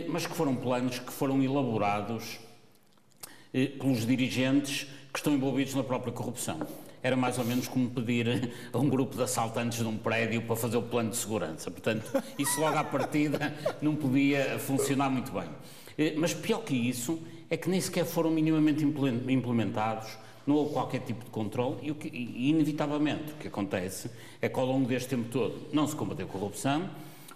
[0.09, 2.39] mas que foram planos que foram elaborados
[3.79, 6.61] pelos dirigentes que estão envolvidos na própria corrupção.
[7.03, 10.57] Era mais ou menos como pedir a um grupo de assaltantes de um prédio para
[10.57, 11.71] fazer o plano de segurança.
[11.71, 15.49] Portanto, isso logo à partida não podia funcionar muito bem.
[16.17, 21.25] Mas pior que isso é que nem sequer foram minimamente implementados, não houve qualquer tipo
[21.25, 25.11] de controle e, o que, e inevitavelmente o que acontece é que ao longo deste
[25.11, 26.89] tempo todo não se combateu a corrupção,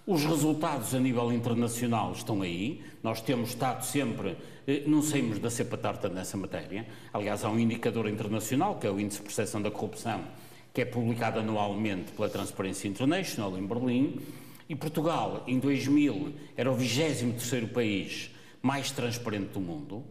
[0.07, 5.51] os resultados a nível internacional estão aí, nós temos estado sempre, eh, não saímos da
[5.51, 6.87] cepa torta nessa matéria.
[7.13, 10.25] Aliás, há um indicador internacional, que é o Índice de Percepção da Corrupção,
[10.73, 14.19] que é publicado anualmente pela Transparency International em Berlim.
[14.67, 18.31] E Portugal, em 2000, era o 23 país
[18.63, 20.03] mais transparente do mundo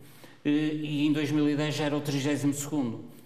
[0.50, 2.56] e em 2010 já era o 32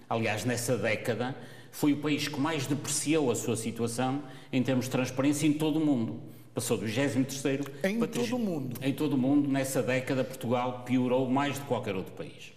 [0.09, 1.35] Aliás, nessa década,
[1.71, 5.77] foi o país que mais depreciou a sua situação em termos de transparência em todo
[5.77, 6.19] o mundo.
[6.53, 8.77] Passou do 23 em para todo o mundo.
[8.81, 12.51] Em todo o mundo, nessa década, Portugal piorou mais de qualquer outro país.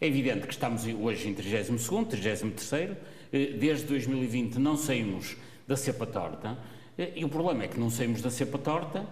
[0.00, 2.96] É evidente que estamos hoje em 32 33
[3.32, 6.58] eh, desde 2020 não saímos da cepa torta,
[6.98, 9.06] eh, e o problema é que não saímos da cepa torta,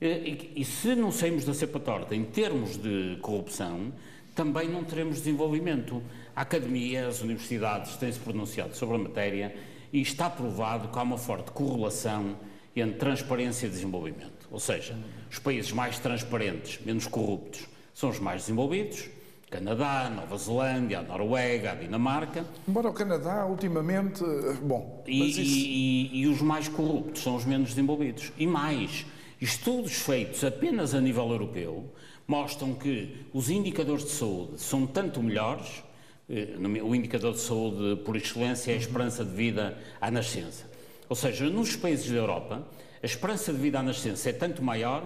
[0.00, 3.92] eh, e se não saímos da cepa torta em termos de corrupção,
[4.36, 6.02] também não teremos desenvolvimento.
[6.36, 9.56] A academia, as universidades têm-se pronunciado sobre a matéria
[9.92, 12.36] e está provado que há uma forte correlação
[12.76, 14.46] entre transparência e desenvolvimento.
[14.50, 14.94] Ou seja,
[15.30, 19.08] os países mais transparentes, menos corruptos, são os mais desenvolvidos.
[19.50, 22.44] Canadá, Nova Zelândia, a Noruega, a Dinamarca.
[22.68, 24.22] Embora o Canadá, ultimamente,
[24.60, 25.02] bom.
[25.06, 25.40] E, isso...
[25.40, 28.32] e, e, e os mais corruptos são os menos desenvolvidos.
[28.36, 29.06] E mais,
[29.40, 31.90] estudos feitos apenas a nível europeu
[32.26, 35.82] mostram que os indicadores de saúde são tanto melhores,
[36.28, 40.64] eh, o indicador de saúde por excelência é a esperança de vida à nascença.
[41.08, 42.66] Ou seja, nos países da Europa,
[43.02, 45.04] a esperança de vida à nascença é tanto maior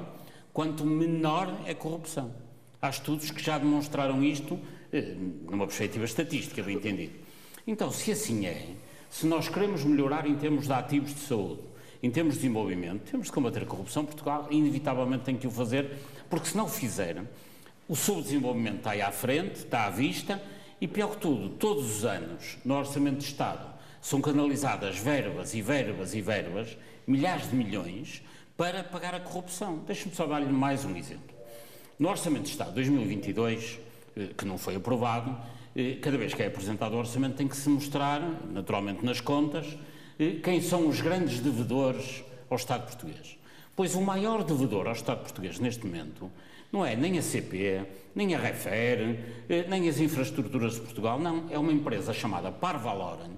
[0.53, 2.33] quanto menor é a corrupção.
[2.81, 4.59] Há estudos que já demonstraram isto
[4.93, 5.15] eh,
[5.49, 7.13] numa perspectiva estatística, bem entendido.
[7.67, 8.69] Então, se assim é,
[9.11, 11.61] se nós queremos melhorar em termos de ativos de saúde,
[12.03, 14.05] em termos de desenvolvimento, temos de combater a corrupção.
[14.05, 17.23] Portugal, inevitavelmente, tem que o fazer, porque se não o fizer,
[17.89, 20.41] o subdesenvolvimento está aí à frente, está à vista,
[20.81, 23.69] e pior que tudo, todos os anos, no Orçamento de Estado,
[24.01, 28.23] são canalizadas verbas e verbas e verbas, milhares de milhões,
[28.57, 29.79] para pagar a corrupção.
[29.87, 31.35] Deixe-me só dar-lhe mais um exemplo.
[31.99, 33.79] No Orçamento de Estado 2022,
[34.17, 35.37] eh, que não foi aprovado,
[35.77, 39.67] eh, cada vez que é apresentado o orçamento tem que se mostrar, naturalmente nas contas,
[40.43, 43.39] quem são os grandes devedores ao Estado português.
[43.75, 46.31] Pois o maior devedor ao Estado português neste momento
[46.73, 51.59] não é nem a CP, nem a Refer, nem as infraestruturas de Portugal, não, é
[51.59, 53.31] uma empresa chamada Parvaloren,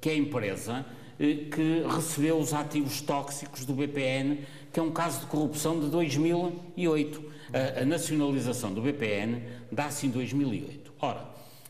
[0.00, 0.84] que é a empresa
[1.20, 4.38] eh, que recebeu os ativos tóxicos do BPN,
[4.72, 7.34] que é um caso de corrupção de 2008.
[7.52, 10.92] A, a nacionalização do BPN dá-se em 2008.
[11.00, 11.24] Ora,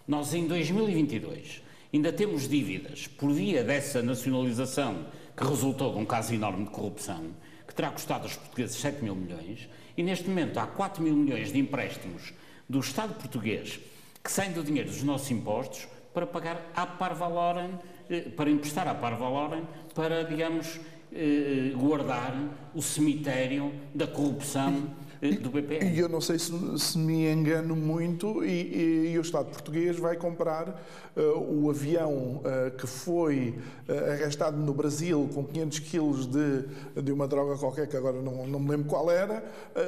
[0.08, 1.63] nós em 2022
[1.94, 7.30] ainda temos dívidas por via dessa nacionalização que resultou de um caso enorme de corrupção,
[7.68, 11.52] que terá custado aos portugueses 7 mil milhões, e neste momento há 4 mil milhões
[11.52, 12.34] de empréstimos
[12.68, 13.78] do Estado português
[14.24, 17.78] que saem do dinheiro dos nossos impostos para pagar à Parvaloren
[18.10, 19.62] eh, para emprestar à Parvaloren
[19.94, 20.80] para, digamos,
[21.12, 22.34] eh, guardar
[22.74, 25.94] o cemitério da corrupção eh, do BPN.
[25.94, 29.98] E eu não sei se, se me engano muito, e, e, e, o Estado português
[29.98, 30.82] vai comprar
[31.16, 33.54] uh, o avião uh, que foi
[33.88, 36.64] uh, arrestado no Brasil com 500 quilos de,
[37.02, 39.44] de uma droga qualquer, que agora não, não me lembro qual era,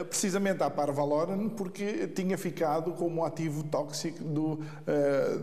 [0.09, 4.61] precisamente à Parvaloren, porque tinha ficado como ativo tóxico do,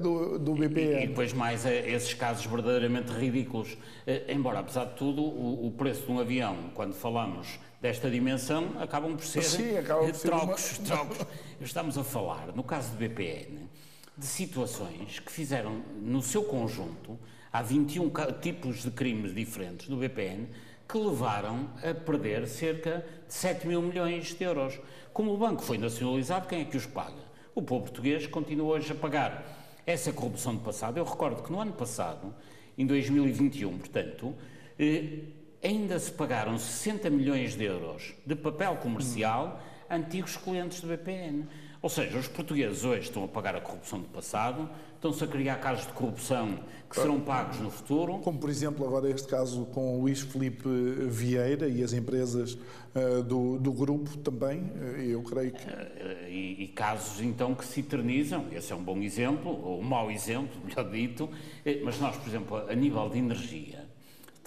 [0.02, 1.02] do, do BPN.
[1.02, 3.78] E, e, depois mais esses casos verdadeiramente ridículos.
[4.28, 9.14] embora, apesar de tudo, o, o preço de um avião, quando falamos desta dimensão acabam
[9.14, 10.88] por ser, Sim, acaba por trocos, ser uma...
[11.06, 11.28] trocos.
[11.60, 13.70] Estamos a falar, no caso do BPN,
[14.18, 17.20] de situações que fizeram, no seu conjunto,
[17.52, 20.48] há 21 tipos de crimes diferentes do BPN
[20.88, 24.80] que levaram a perder cerca de 7 mil milhões de euros.
[25.12, 27.22] Como o banco foi nacionalizado, quem é que os paga?
[27.54, 29.44] O povo português continua hoje a pagar
[29.86, 30.98] essa corrupção do passado.
[30.98, 32.34] Eu recordo que no ano passado,
[32.78, 34.34] em 2021, portanto,
[34.80, 40.88] eh, ainda se pagaram 60 milhões de euros de papel comercial a antigos clientes do
[40.88, 41.48] BPN.
[41.82, 45.58] Ou seja, os portugueses hoje estão a pagar a corrupção do passado, estão-se a criar
[45.58, 48.20] casos de corrupção que serão pagos no futuro.
[48.20, 50.70] Como, por exemplo, agora este caso com o Luís Felipe
[51.10, 55.66] Vieira e as empresas uh, do, do grupo também, uh, eu creio que...
[55.66, 58.46] Uh, e, e, casos, então, que se eternizam.
[58.54, 61.30] Esse é um bom exemplo, ou um mau exemplo, melhor dito.
[61.84, 63.86] Mas nós, por exemplo, a nível de energia,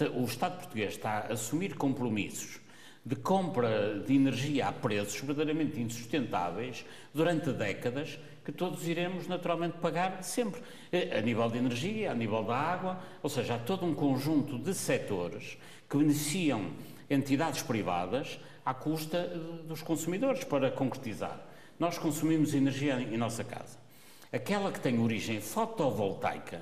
[0.05, 2.61] o Estado português está a assumir compromissos
[3.05, 10.25] de compra de energia a preços verdadeiramente insustentáveis durante décadas que todos iremos naturalmente pagar
[10.25, 10.61] sempre,
[10.93, 14.59] eh, a nível de energia, a nível da água, ou seja, há todo um conjunto
[14.59, 15.57] de setores
[15.89, 16.71] que beneficiam
[17.09, 21.41] entidades privadas à custa eh, dos consumidores para concretizar.
[21.79, 23.79] Nós consumimos energia em nossa casa.
[24.33, 26.61] Aquela que tem origem fotovoltaica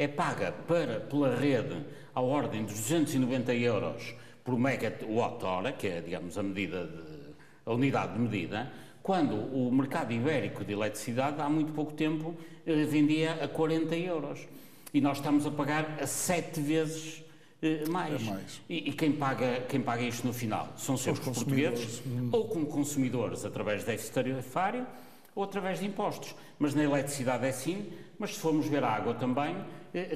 [0.00, 1.76] é paga para, pela rede
[2.14, 7.34] à ordem de 290 euros por megawatt-hora, que é, digamos, a medida de,
[7.66, 12.34] a unidade de medida, quando o mercado ibérico de eletricidade, há muito pouco tempo,
[12.66, 14.48] eh, vendia a 40 euros.
[14.94, 17.22] E nós estamos a pagar a sete vezes
[17.60, 18.22] eh, mais.
[18.22, 18.62] É mais.
[18.70, 20.72] E, e, quem, paga, quem paga isto no final?
[20.78, 22.30] São sempre os, portugueses, hum.
[22.32, 24.86] ou como consumidores através de déficit tarifário,
[25.34, 26.34] ou através de impostos.
[26.58, 29.54] Mas na eletricidade é assim, mas se formos ver a água também,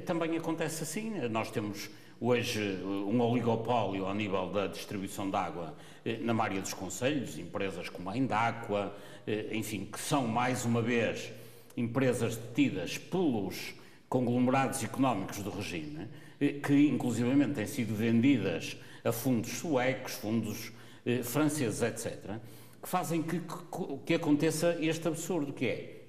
[0.04, 1.10] também acontece assim.
[1.28, 6.74] Nós temos hoje um oligopólio ao nível da distribuição de água eh, na maioria dos
[6.74, 8.94] conselhos, empresas como a Indaqua,
[9.26, 11.32] eh, enfim, que são mais uma vez
[11.76, 13.74] empresas detidas pelos
[14.08, 16.08] conglomerados económicos do regime,
[16.40, 20.72] eh, que inclusivamente têm sido vendidas a fundos suecos, fundos
[21.22, 22.38] franceses, etc.,
[22.82, 23.42] que fazem que,
[24.06, 26.02] que aconteça este absurdo, que é,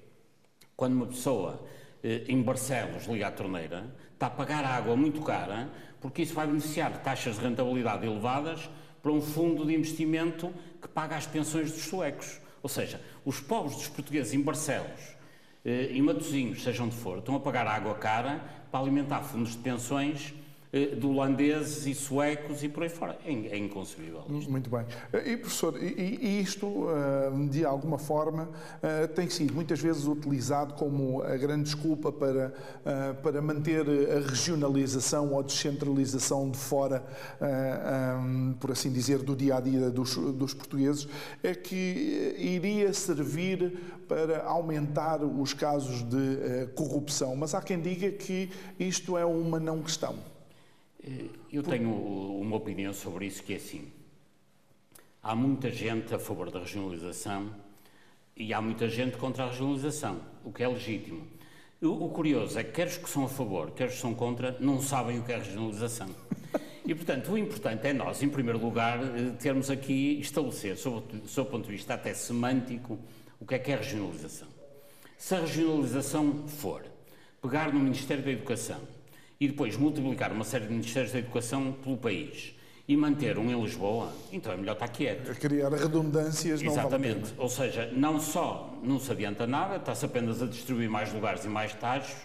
[0.74, 1.62] quando uma pessoa
[2.02, 5.68] em Barcelos liga à torneira, está a pagar água muito cara,
[6.00, 8.70] porque isso vai beneficiar taxas de rentabilidade elevadas
[9.02, 12.40] para um fundo de investimento que paga as pensões dos suecos.
[12.62, 15.16] Ou seja, os pobres dos portugueses em Barcelos,
[15.64, 19.58] eh, em Matosinhos, seja onde for, estão a pagar água cara para alimentar fundos de
[19.58, 20.45] pensões eh,
[20.84, 23.18] de holandeses e suecos e por aí fora.
[23.24, 24.22] É, é inconcebível.
[24.30, 24.50] Isto.
[24.50, 24.84] Muito bem.
[25.12, 28.48] Eh, e, professor, e, isto, eh, de alguma forma,
[29.14, 32.54] tem sido muitas vezes utilizado como a grande desculpa para,
[33.22, 37.04] para manter a regionalização ou descentralização de fora,
[38.60, 41.08] por assim dizer, do dia a dia dos, dos portugueses,
[41.42, 47.34] é que iria servir para aumentar os casos de corrupção.
[47.36, 50.35] Mas há quem diga que isto é uma não questão.
[51.52, 53.92] Eu tenho uma opinião sobre isso que é assim.
[55.22, 57.54] Há muita gente a favor da regionalização
[58.36, 61.24] e há muita gente contra a regionalização, o que é legítimo.
[61.80, 64.56] O, curioso é que quer os que são a favor, quer os que são contra,
[64.58, 66.08] não sabem o que é regionalização.
[66.84, 71.44] E, portanto, o importante é nós, em primeiro lugar, eh, termos aqui, estabelecer, sob o
[71.44, 72.98] ponto de vista até semântico,
[73.38, 74.48] o que é que é regionalização.
[75.18, 76.84] Se a regionalização for
[77.42, 78.95] pegar no Ministério da Educação
[79.40, 82.54] e depois multiplicar uma série de Ministérios da Educação pelo país
[82.88, 85.34] e manter um em Lisboa, então é melhor estar quieto.
[85.40, 87.30] Criar redundâncias não Exatamente.
[87.30, 91.44] Vale Ou seja, não só não se adianta nada, está-se apenas a distribuir mais lugares
[91.44, 92.16] e mais taxos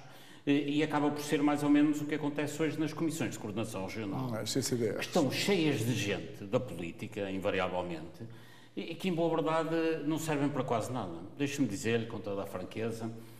[0.46, 3.86] e acaba por ser mais ou menos o que acontece hoje nas comissões de coordenação
[3.86, 4.28] regional.
[4.28, 8.24] Não, é, que estão cheias de gente da política, invariavelmente,
[8.76, 11.14] e que, em boa verdade, não servem para quase nada.
[11.38, 13.31] Deixe-me dizer-lhe, com toda a franqueza, eh,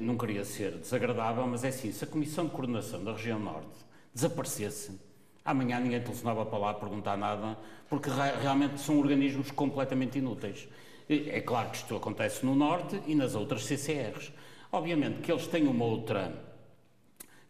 [0.00, 3.76] não queria ser desagradável, mas é assim, se a Comissão de Coordenação da Região Norte
[4.14, 4.98] desaparecesse,
[5.44, 7.58] amanhã ninguém telefonava para lá perguntar nada,
[7.88, 8.08] porque
[8.40, 10.68] realmente são organismos completamente inúteis.
[11.08, 14.32] É claro que isto acontece no Norte e nas outras CCRs.
[14.72, 16.32] Obviamente que eles têm uma outra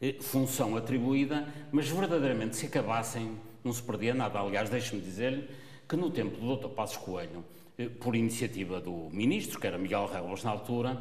[0.00, 4.40] eh, função atribuída, mas verdadeiramente se acabassem não se perdia nada.
[4.40, 5.48] Aliás, deixe-me dizer-lhe
[5.88, 6.74] que no tempo do Dr.
[6.74, 7.44] Passos Coelho,
[7.78, 11.00] eh, por iniciativa do Ministro, que era Miguel Rebels na altura,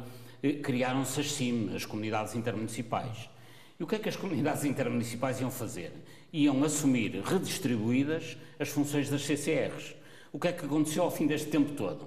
[0.52, 3.30] criaram-se as CIM, as Comunidades Intermunicipais.
[3.78, 5.92] E o que é que as comunidades intermunicipais iam fazer?
[6.32, 9.94] Iam assumir redistribuídas as funções das CCRs.
[10.32, 12.06] O que é que aconteceu ao fim deste tempo todo?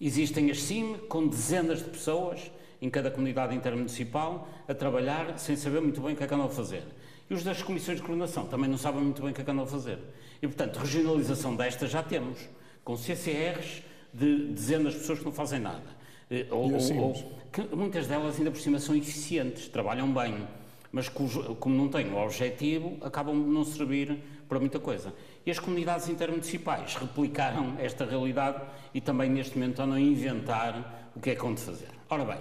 [0.00, 5.80] Existem as CIM com dezenas de pessoas em cada comunidade intermunicipal a trabalhar sem saber
[5.80, 6.84] muito bem o que é que andam a fazer.
[7.28, 9.50] E os das comissões de coordenação também não sabem muito bem o que é que
[9.50, 9.98] andam a fazer.
[10.40, 12.38] E, portanto, regionalização destas já temos,
[12.84, 13.82] com CCRs
[14.14, 15.97] de dezenas de pessoas que não fazem nada.
[16.30, 17.14] Eh, ou, assim, ou,
[17.52, 20.46] que muitas delas ainda por cima são eficientes, trabalham bem,
[20.92, 25.14] mas cujo, como não têm o objetivo, acabam de não servir para muita coisa.
[25.44, 28.62] E as comunidades intermunicipais replicaram esta realidade
[28.94, 31.88] e também neste momento andam a inventar o que é que de fazer.
[32.08, 32.38] Ora bem,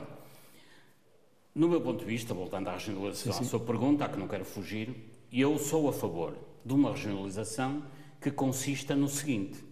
[1.54, 3.45] no meu ponto de vista, voltando à regionalização, sim, sim.
[3.45, 4.95] à sua pergunta, a que não quero fugir,
[5.32, 7.84] eu sou a favor de uma regionalização
[8.21, 9.63] que consista no seguinte: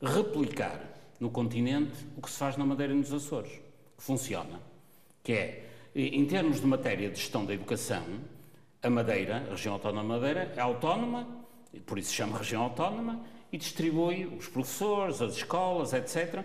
[0.00, 0.91] replicar
[1.22, 3.52] no continente o que se faz na Madeira e nos Açores,
[3.96, 4.60] que funciona,
[5.22, 8.02] que é Em termos de matéria de gestão da educação,
[8.82, 11.28] a Madeira, a região autónoma Madeira, é autónoma,
[11.86, 13.20] por isso se chama região autónoma,
[13.52, 16.44] e distribui os professores, as escolas, etc.,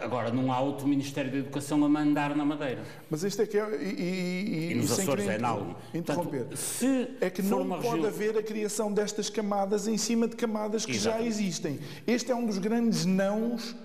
[0.00, 2.82] Agora, não há outro Ministério da Educação a mandar na Madeira.
[3.08, 3.84] Mas isto é que é.
[3.84, 5.76] E, e, e nos Açores é análogo.
[5.94, 6.40] Interromper.
[6.40, 8.04] Portanto, se é que não pode região...
[8.04, 11.78] haver a criação destas camadas em cima de camadas que já existem.
[12.04, 13.76] Este é um dos grandes nãos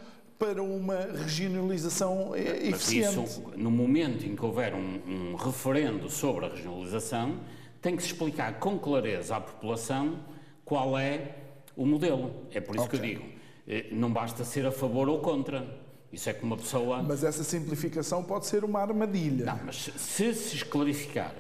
[0.42, 3.16] para uma regionalização eh, eficiente.
[3.16, 7.40] Mas isso, no momento em que houver um, um referendo sobre a regionalização,
[7.80, 10.18] tem que se explicar com clareza à população
[10.66, 11.36] qual é
[11.78, 12.48] o modelo.
[12.52, 13.00] É por isso okay.
[13.00, 13.26] que eu digo,
[13.68, 15.80] eh, não basta ser a favor ou contra.
[16.12, 17.04] Isso é que uma pessoa.
[17.04, 19.46] Mas essa simplificação pode ser uma armadilha.
[19.46, 21.36] Não, mas se se clarificar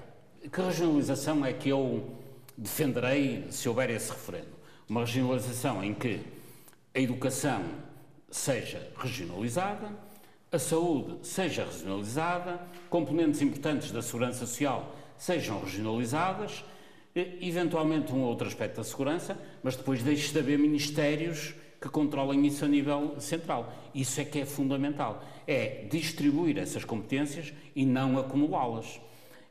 [0.51, 2.07] que regionalização é que eu
[2.55, 4.51] defenderei se houver esse referendo?
[4.87, 6.19] Uma regionalização em que
[6.93, 7.63] a educação
[8.31, 9.91] seja regionalizada,
[10.51, 12.59] a saúde seja regionalizada,
[12.89, 16.65] componentes importantes da segurança social sejam regionalizadas,
[17.15, 22.65] eventualmente um outro aspecto da segurança, mas depois deixe de haver ministérios que controlem isso
[22.65, 23.73] a nível central.
[23.93, 25.23] Isso é que é fundamental.
[25.47, 28.99] É distribuir essas competências e não acumulá-las.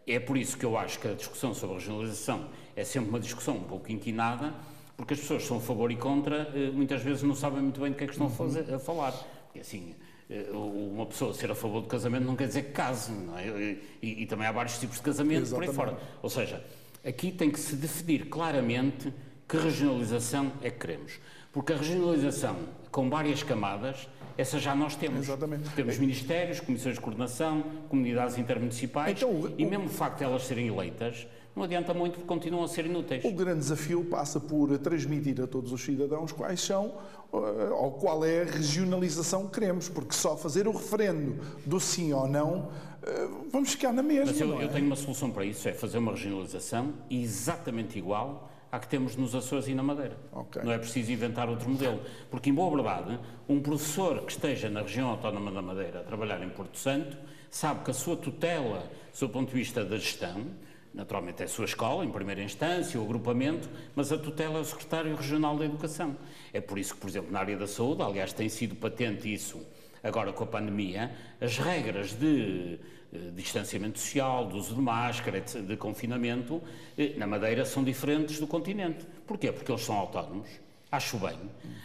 [0.06, 3.20] É por isso que eu acho que a discussão sobre a regionalização é sempre uma
[3.20, 4.54] discussão um pouco inquinada,
[5.00, 7.90] porque as pessoas são a favor e contra, eh, muitas vezes não sabem muito bem
[7.90, 9.14] do que é que estão a, fazer, a falar.
[9.54, 9.94] E assim,
[10.28, 13.78] eh, uma pessoa ser a favor do casamento não quer dizer que case, não é?
[14.02, 15.74] E, e também há vários tipos de casamento Exatamente.
[15.74, 16.02] por aí fora.
[16.20, 16.62] Ou seja,
[17.02, 19.10] aqui tem que se definir claramente
[19.48, 21.18] que regionalização é que queremos.
[21.50, 22.56] Porque a regionalização
[22.90, 25.20] com várias camadas, essa já nós temos.
[25.20, 25.70] Exatamente.
[25.70, 30.42] Temos ministérios, comissões de coordenação, comunidades intermunicipais então, o, e mesmo o facto de elas
[30.42, 31.26] serem eleitas,
[31.60, 33.22] não adianta muito continuam a ser inúteis.
[33.22, 36.94] O grande desafio passa por transmitir a todos os cidadãos quais são
[37.32, 37.36] eh,
[37.72, 42.26] ou qual é a regionalização que queremos, porque só fazer o referendo do sim ou
[42.26, 42.70] não,
[43.02, 44.32] eh, vamos ficar na mesma.
[44.32, 44.64] Mas eu, é?
[44.64, 49.14] eu tenho uma solução para isso, é fazer uma regionalização exatamente igual à que temos
[49.14, 50.16] nos Açores e na Madeira.
[50.32, 50.62] Okay.
[50.62, 52.00] Não é preciso inventar outro modelo.
[52.30, 56.42] Porque, em boa verdade, um professor que esteja na região autónoma da Madeira a trabalhar
[56.42, 57.18] em Porto Santo
[57.50, 60.46] sabe que a sua tutela, do seu ponto de vista da gestão,
[60.92, 64.64] naturalmente é a sua escola, em primeira instância, o agrupamento, mas a tutela é o
[64.64, 66.16] secretário regional da Educação.
[66.52, 69.64] É por isso que, por exemplo, na área da saúde, aliás, tem sido patente isso
[70.02, 72.78] agora com a pandemia, as regras de
[73.12, 76.62] eh, distanciamento social, de uso de máscara, de confinamento,
[76.96, 79.06] eh, na Madeira são diferentes do continente.
[79.26, 79.52] Porquê?
[79.52, 80.48] Porque eles são autónomos.
[80.90, 81.38] Acho bem.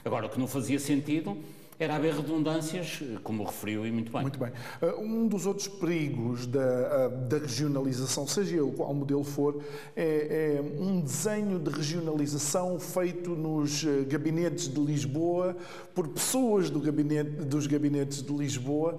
[0.04, 1.38] Agora, o que não fazia sentido
[1.78, 4.22] era haver redundâncias, como referiu e muito bem.
[4.22, 4.52] Muito bem.
[4.82, 9.62] Uh, um dos outros perigos da, uh, da regionalização, seja ele qual modelo for,
[9.96, 15.56] é, é, um desenho de regionalização feito nos uh, gabinetes de Lisboa
[15.94, 18.98] por pessoas do gabinete, dos gabinetes de Lisboa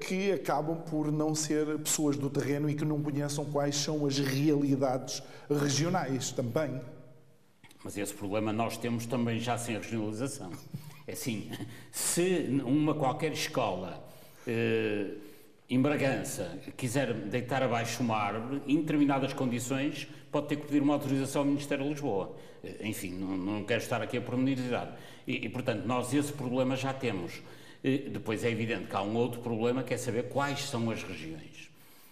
[0.00, 4.18] que acabam por não ser pessoas do terreno e que não conheçam quais são as
[4.18, 6.80] realidades regionais também.
[7.84, 10.50] Mas esse problema nós temos também já sem a regionalização.
[11.06, 11.50] É assim,
[11.92, 14.02] se uma qualquer escola
[14.46, 15.10] eh,
[15.68, 20.94] em Bragança quiser deitar abaixo uma árvore, em determinadas condições, pode ter que pedir uma
[20.94, 22.36] autorização ao Ministério de Lisboa.
[22.62, 24.96] Eh, enfim, não, não, quero estar aqui a pormenorizar.
[25.26, 27.42] E, e, portanto, nós esse problema já temos.
[27.82, 31.02] Eh, depois é evidente que há um outro problema que é saber quais são as
[31.02, 31.70] regiões.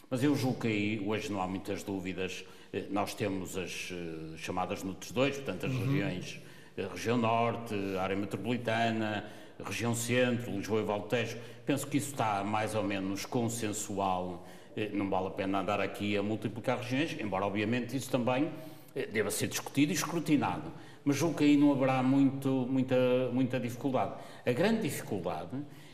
[0.08, 2.44] Mas eu julgo que aí hoje não há muitas dúvidas.
[2.72, 3.92] Eh, nós temos as
[4.38, 5.86] chamadas NUTS 2, portanto, as uhum.
[5.86, 6.40] regiões
[6.76, 9.24] região norte, área metropolitana,
[9.64, 11.36] região centro, Lisboa e Valtejo.
[11.64, 14.46] Penso que isso está mais ou menos consensual.
[14.76, 18.50] Eh, não vale a pena andar aqui a multiplicar regiões, embora obviamente isso também
[18.94, 20.72] eh, deva ser discutido e escrutinado.
[21.04, 22.96] Mas julgo que aí não haverá muito, muita,
[23.32, 24.14] muita dificuldade.
[24.46, 25.50] A grande dificuldade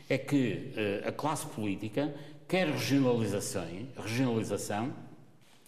[0.09, 2.13] é que eh, a classe política
[2.47, 4.93] quer regionalização, regionalização,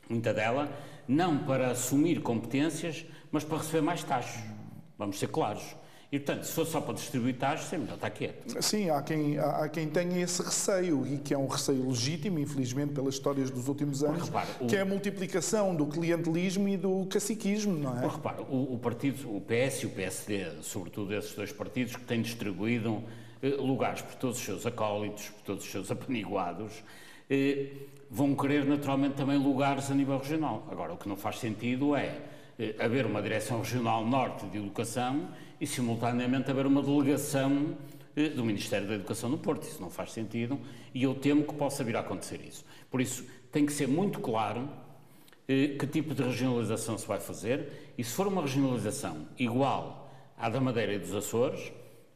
[0.09, 0.71] muita dela,
[1.07, 4.60] não para assumir competências, mas para receber mais taxas.
[5.01, 5.63] Vamos ser claros.
[6.11, 8.61] E, portanto, se for só para distribuir taxas, é melhor estar quieto.
[8.61, 12.93] Sim, há quem, há, quem tenha esse receio, e que é um receio legítimo, infelizmente,
[12.93, 14.67] pelas histórias dos últimos anos, repara, o...
[14.67, 18.07] que é a multiplicação do clientelismo e do caciquismo, não é?
[18.07, 22.21] repara, o, o, partido, o PS e o PSD, sobretudo esses dois partidos, que têm
[22.21, 23.01] distribuído
[23.41, 26.83] eh, lugares por todos os seus acólitos, por todos os seus apaniguados,
[27.27, 27.69] eh,
[28.07, 30.67] vão querer naturalmente também lugares a nível regional.
[30.69, 32.19] Agora, o que não faz sentido é
[32.79, 37.75] haver uma Direção Regional Norte de Educação e, simultaneamente, haver uma delegação
[38.15, 39.63] eh, do Ministério da Educação no Porto.
[39.63, 40.59] Isso não faz sentido
[40.93, 42.65] e eu temo que possa vir a acontecer isso.
[42.89, 44.69] Por isso, tem que ser muito claro
[45.47, 50.49] eh, que tipo de regionalização se vai fazer e, se for uma regionalização igual à
[50.49, 51.71] da Madeira e dos Açores,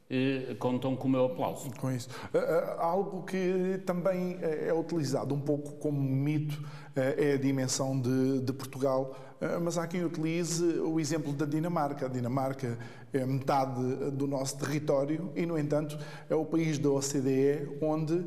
[0.09, 1.71] eh, contam com o meu aplauso.
[1.79, 2.09] Com isso.
[2.33, 8.41] Uh, algo que também é utilizado um pouco como mito uh, é a dimensão de,
[8.41, 9.15] de Portugal,
[9.61, 12.05] mas há quem utilize o exemplo da Dinamarca.
[12.05, 12.77] A Dinamarca
[13.13, 15.97] é metade do nosso território e, no entanto,
[16.29, 18.25] é o país da OCDE onde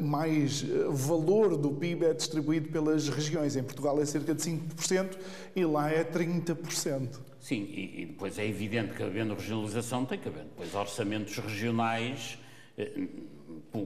[0.00, 3.56] mais valor do PIB é distribuído pelas regiões.
[3.56, 5.18] Em Portugal é cerca de 5%
[5.54, 7.30] e lá é 30%.
[7.40, 12.38] Sim, e, e, depois é evidente que havendo regionalização tem que haver depois orçamentos regionais,
[12.76, 13.08] eh,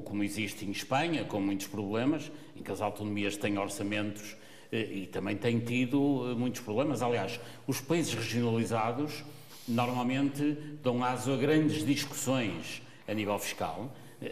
[0.05, 5.07] como existe em Espanha, com muitos problemas, em que as autonomias têm orçamentos eh, e
[5.07, 7.03] também têm tido eh, muitos problemas.
[7.03, 9.25] Aliás, os países regionalizados
[9.67, 13.91] normalmente dão aso a grandes discussões a nível fiscal.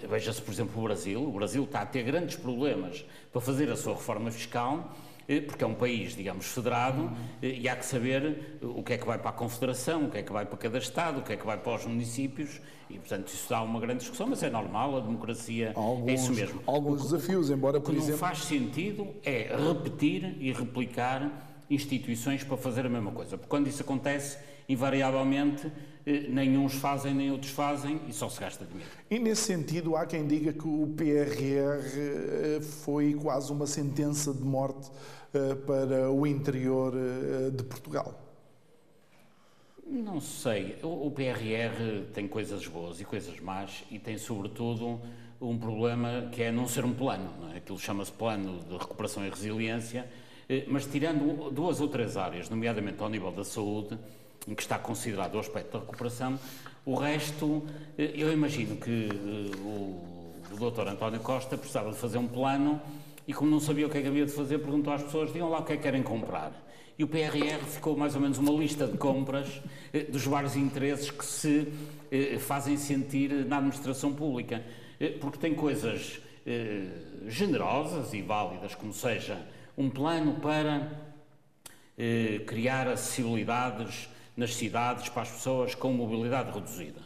[0.09, 1.23] Veja-se, por exemplo, o Brasil.
[1.23, 5.65] O Brasil está a ter grandes problemas para fazer a sua reforma fiscal eh, porque
[5.65, 7.11] é um país, digamos, federado,
[7.41, 10.19] eh, e há que saber o que é que vai para a Confederação, o que
[10.19, 12.61] é que vai para cada Estado, o que é que vai para os municípios,
[12.91, 16.33] e, portanto, isso dá uma grande discussão, mas é normal, a democracia alguns, é isso
[16.33, 16.61] mesmo.
[16.67, 18.03] Alguns desafios, embora, por exemplo...
[18.03, 23.39] O que não faz sentido é repetir e replicar instituições para fazer a mesma coisa,
[23.39, 24.37] porque quando isso acontece,
[24.69, 25.73] invariavelmente,
[26.05, 28.91] eh, nem uns fazem, nem outros fazem e só se gasta dinheiro.
[29.11, 34.91] E nesse sentido, há quem diga que o PRR foi quase uma sentença de morte
[34.91, 38.15] eh, para o interior eh, de Portugal?
[39.87, 40.79] Não sei.
[40.83, 45.01] O PRR tem coisas boas e coisas más e tem, sobretudo,
[45.41, 47.31] um problema que é não ser um plano.
[47.41, 47.57] Não é?
[47.57, 50.07] Aquilo chama-se Plano de Recuperação e Resiliência,
[50.49, 53.99] eh, mas tirando duas ou três áreas, nomeadamente ao nível da saúde,
[54.47, 56.39] em que está considerado o aspecto da recuperação,
[56.85, 57.63] o resto,
[57.97, 59.09] eu imagino que
[59.65, 60.89] o, o Dr.
[60.89, 62.81] António Costa precisava de fazer um plano
[63.27, 65.49] e como não sabia o que é que havia de fazer, perguntou às pessoas, digam
[65.49, 66.53] lá o que é que querem comprar.
[66.99, 69.63] E o PRR ficou mais ou menos uma lista de compras
[69.93, 71.69] eh, dos vários interesses que se
[72.11, 74.63] eh, fazem sentir na administração pública.
[75.01, 76.87] Eh, porque tem coisas eh,
[77.27, 79.41] generosas e válidas, como seja
[79.77, 80.93] um plano para
[81.97, 87.01] eh, criar acessibilidades nas cidades para as pessoas com mobilidade reduzida.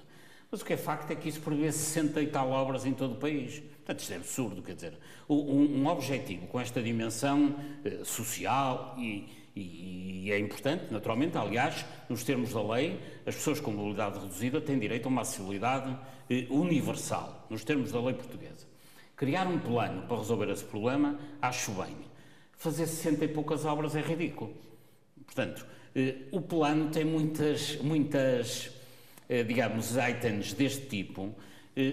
[0.50, 3.14] Mas o que é facto é que isso prevê 60 e tal obras em todo
[3.14, 3.62] o país.
[3.86, 4.94] Portanto, isto é absurdo, quer dizer,
[5.28, 11.84] um, um objetivo com esta dimensão eh, social e, e, e, é importante, naturalmente, aliás,
[12.08, 15.96] nos termos da lei, as pessoas com mobilidade reduzida têm direito a uma acessibilidade
[16.28, 18.66] eh, universal, nos termos da lei portuguesa.
[19.14, 21.94] Criar um plano para resolver esse problema, acho bem.
[22.56, 24.52] Fazer 60 e poucas obras é ridículo.
[25.24, 25.64] Portanto,
[25.94, 28.72] eh, o plano tem muitas, muitas
[29.28, 31.34] digamos, itens deste tipo,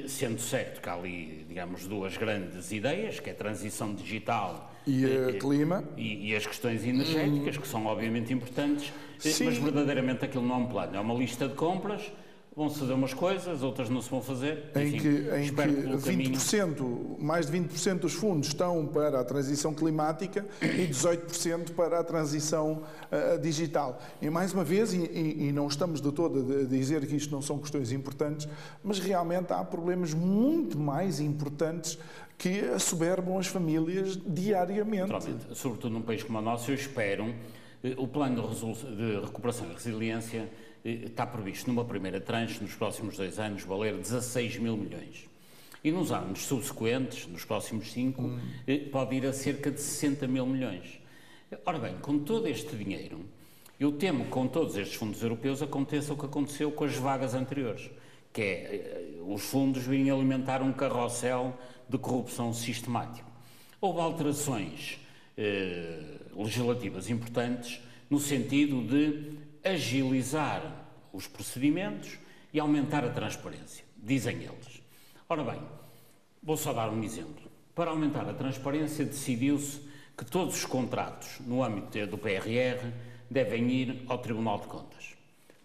[0.07, 5.05] sendo certo que há ali, digamos, duas grandes ideias, que é a transição digital e
[5.05, 9.45] a eh, clima e, e, as questões energéticas, que são obviamente importantes, Sim.
[9.45, 12.11] mas verdadeiramente aquilo não é um plano, é uma lista de compras
[12.55, 14.71] vão-se fazer umas coisas, outras não se vão fazer.
[14.75, 17.17] Enfim, em que, em que 20%, caminho...
[17.19, 22.83] mais de 20% dos fundos estão para a transição climática e 18% para a transição
[23.11, 23.99] uh, digital.
[24.21, 27.41] E mais uma vez, e, e, não estamos de todo a dizer que isto não
[27.41, 28.47] são questões importantes,
[28.83, 31.97] mas realmente há problemas muito mais importantes
[32.37, 35.11] que assoberbam as famílias diariamente.
[35.11, 37.33] Naturalmente, sobretudo num país como o nosso, eu espero
[37.97, 40.49] o plano de recuperação e resiliência
[40.85, 45.29] está previsto numa primeira tranche, nos próximos dois anos, valer 16 mil milhões.
[45.83, 48.39] E nos anos subsequentes, nos próximos cinco, hum.
[48.65, 51.01] Eh, pode ir a cerca de 60 mil milhões.
[51.65, 53.19] Ora bem, com todo este dinheiro,
[53.77, 57.33] eu temo que com todos estes fundos europeus aconteça o que aconteceu com as vagas
[57.33, 57.89] anteriores,
[58.31, 61.53] que é eh, os fundos virem alimentar um carrossel
[61.89, 63.29] de corrupção sistemático.
[63.81, 65.02] Houve alterações
[65.37, 72.17] eh, legislativas importantes no sentido de agilizar os procedimentos
[72.53, 74.81] e aumentar a transparência, dizem eles.
[75.27, 75.61] Ora bem,
[76.41, 77.51] vou só dar um exemplo.
[77.73, 79.81] Para aumentar a transparência, decidiu-se
[80.15, 82.91] que todos os contratos no âmbito do PRR
[83.29, 85.15] devem ir ao Tribunal de Contas.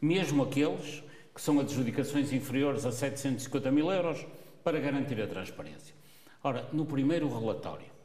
[0.00, 1.02] Mesmo aqueles
[1.34, 4.24] que são adjudicações inferiores a 750 mil euros,
[4.64, 5.94] para garantir a transparência.
[6.42, 7.97] Ora, no primeiro relatório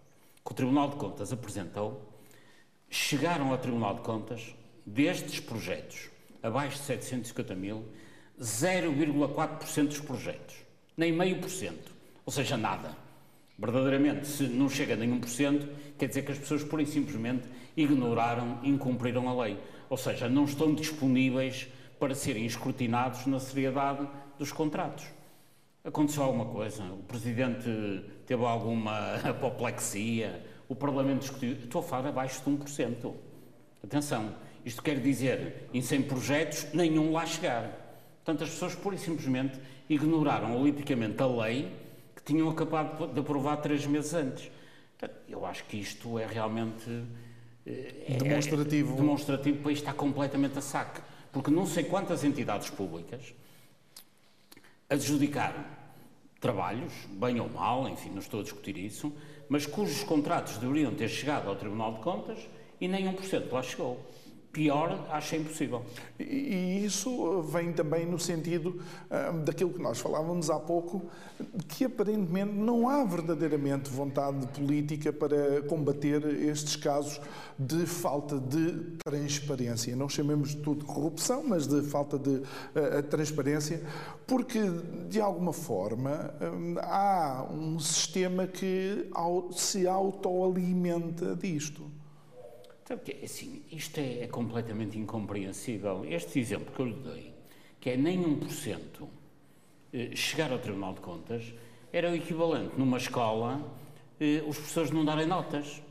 [0.43, 2.13] que o Tribunal de Contas apresentou,
[2.89, 6.09] chegaram ao Tribunal de Contas destes projetos,
[6.41, 7.85] abaixo de 750 mil,
[8.39, 10.55] 0,4% dos projetos,
[10.97, 11.91] nem meio por cento,
[12.25, 12.95] ou seja, nada.
[13.57, 15.67] Verdadeiramente, se não chega a nenhum por cento,
[15.97, 19.59] quer dizer que as pessoas pura e simplesmente ignoraram, incumpriram a lei.
[19.89, 21.67] Ou seja, não estão disponíveis
[21.99, 25.05] para serem escrutinados na seriedade dos contratos.
[25.83, 26.83] Aconteceu alguma coisa?
[26.83, 27.69] O Presidente
[28.25, 30.43] teve alguma apoplexia?
[30.67, 31.53] O Parlamento discutiu?
[31.53, 33.13] Estou a falar abaixo de 1%.
[33.83, 34.33] Atenção,
[34.65, 37.83] isto quer dizer, em 100 projetos, nenhum lá chegar.
[38.23, 39.59] Portanto, as pessoas pura e simplesmente
[39.89, 41.69] ignoraram politicamente a lei
[42.15, 44.49] que tinham acabado de aprovar três meses antes.
[44.97, 47.03] Portanto, eu acho que isto é realmente
[47.65, 48.93] é, demonstrativo.
[48.93, 51.01] É, demonstrativo para isto está completamente a saque.
[51.31, 53.33] Porque não sei quantas entidades públicas
[54.89, 55.65] adjudicaram
[56.43, 59.13] trabalhos, bem ou mal, enfim, não estou a discutir isso,
[59.47, 62.37] mas cujos contratos deveriam ter chegado ao Tribunal de Contas
[62.81, 63.97] e nem 1% lá chegou
[64.53, 65.83] pior, acho impossível.
[66.19, 68.79] E isso vem também no sentido
[69.33, 71.01] um, daquilo que nós falávamos há pouco,
[71.67, 77.19] que aparentemente não há verdadeiramente vontade política para combater estes casos
[77.57, 79.95] de falta de transparência.
[79.95, 83.81] Não chamemos de tudo corrupção, mas de falta de uh, transparência,
[84.27, 84.59] porque
[85.09, 86.31] de alguma forma
[86.79, 89.09] há um sistema que
[89.51, 91.92] se autoalimenta disto.
[92.85, 96.03] Que, assim, isto é, é, completamente incompreensível.
[96.05, 97.33] Este exemplo que eu lhe dei,
[97.79, 99.07] que é nem 1%
[99.93, 101.53] eh, chegar ao Tribunal de Contas,
[101.93, 103.63] era o equivalente numa escola
[104.19, 105.81] eh, os professores não darem notas.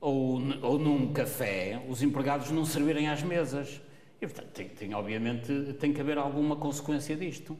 [0.00, 3.80] Ou, ou num café os empregados não servirem às mesas.
[4.20, 7.56] E, portanto, tem, tem, obviamente, tem que haver alguma consequência disto.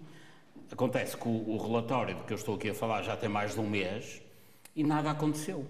[0.71, 3.55] Acontece que o, o relatório de que eu estou aqui a falar já tem mais
[3.55, 4.21] de um mês
[4.75, 5.65] e nada aconteceu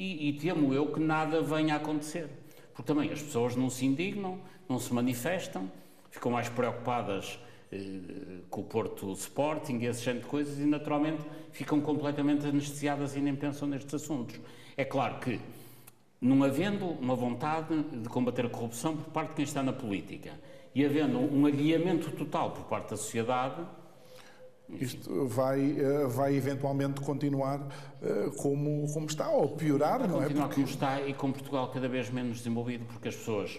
[0.00, 2.30] e, e temo eu que nada venha a acontecer.
[2.72, 5.70] Porque também as pessoas não se indignam, não se manifestam,
[6.10, 7.38] ficam mais preocupadas
[7.70, 11.20] eh, com o Porto Sporting e esse género de coisas e, naturalmente,
[11.52, 14.40] ficam completamente anestesiadas e nem pensam nestes assuntos.
[14.74, 15.38] É claro que,
[16.18, 20.32] não havendo uma vontade de combater a corrupção por parte de quem está na política
[20.74, 23.60] e havendo um aguiamento total por parte da sociedade,
[24.78, 27.66] isto vai, eh, vai eventualmente continuar
[28.02, 30.24] eh, como, como está, ou piorar, não é?
[30.24, 30.60] Continuar porque...
[30.62, 33.58] como está e com Portugal cada vez menos desenvolvido, porque as pessoas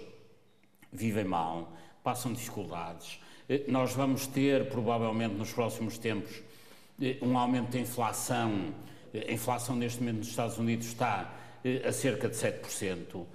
[0.91, 3.19] vivem mal, passam dificuldades.
[3.49, 6.41] Eh, nós vamos ter, provavelmente, nos próximos tempos,
[7.21, 8.73] um aumento da inflação.
[9.13, 11.33] A inflação, neste momento, nos Estados Unidos está
[11.83, 13.25] a cerca de 7%.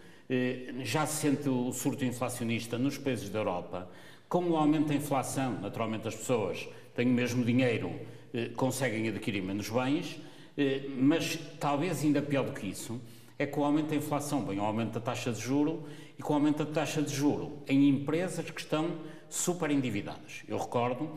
[0.85, 3.89] Já se sente o surto inflacionista nos países da Europa.
[4.29, 7.93] Com o aumento da inflação, naturalmente, as pessoas têm o mesmo dinheiro,
[8.33, 10.19] eh, conseguem adquirir menos bens,
[10.57, 13.01] eh, mas talvez ainda pior do que isso
[13.39, 15.85] é que o aumento da inflação vem o aumento da taxa de juro
[16.19, 18.93] e com o aumento da taxa de juro em empresas que estão
[19.29, 20.43] super endividadas.
[20.49, 21.11] Eu recordo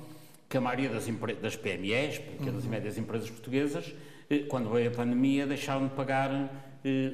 [0.49, 1.05] que a maioria das,
[1.41, 2.67] das PMEs, pequenas uhum.
[2.67, 3.93] e médias empresas portuguesas,
[4.29, 6.67] eh, quando veio a pandemia, deixaram de pagar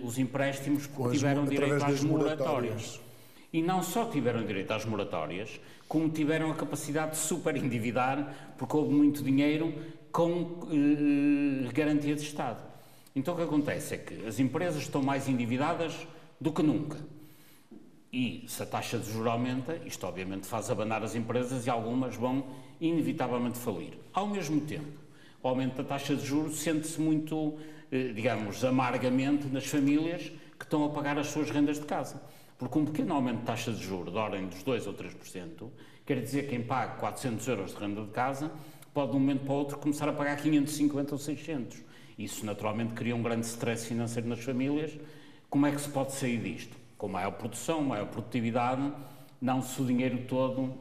[0.03, 3.01] os empréstimos porque tiveram direito às moratórias.
[3.51, 8.75] E não só tiveram direito às moratórias, como tiveram a capacidade de super endividar, porque
[8.75, 9.73] houve muito dinheiro
[10.11, 12.63] com eh, garantia de Estado.
[13.15, 16.07] Então o que acontece é que as empresas estão mais endividadas
[16.39, 16.97] do que nunca.
[18.11, 22.15] E se a taxa de juros aumenta, isto obviamente faz abanar as empresas e algumas
[22.15, 22.45] vão
[22.79, 23.93] inevitavelmente falir.
[24.13, 24.99] Ao mesmo tempo,
[25.43, 27.55] o aumento da taxa de juros sente-se muito,
[27.91, 32.21] eh, digamos, amargamente nas famílias que estão a pagar as suas rendas de casa.
[32.57, 35.69] Porque um pequeno aumento de taxa de juros, de ordem dos 2 ou 3%,
[36.05, 38.51] quer dizer que quem paga 400 euros de renda de casa
[38.93, 41.83] pode de um momento para o outro começar a pagar 550 ou 600.
[42.17, 44.97] Isso naturalmente cria um grande stress financeiro nas famílias.
[45.49, 46.77] Como é que se pode sair disto?
[46.97, 48.89] Com maior produção, maior produtividade,
[49.41, 50.73] não se o dinheiro todo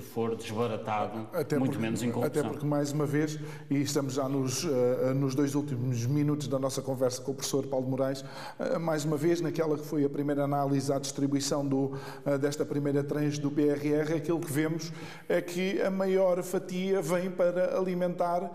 [0.00, 2.40] for desbaratado, até muito porque, menos em corrupção.
[2.40, 3.38] Até porque, mais uma vez,
[3.70, 7.66] e estamos já nos, uh, nos dois últimos minutos da nossa conversa com o professor
[7.66, 11.98] Paulo Moraes, uh, mais uma vez, naquela que foi a primeira análise à distribuição do,
[12.26, 14.92] uh, desta primeira tranche do PRR, aquilo que vemos
[15.28, 18.50] é que a maior fatia vem para alimentar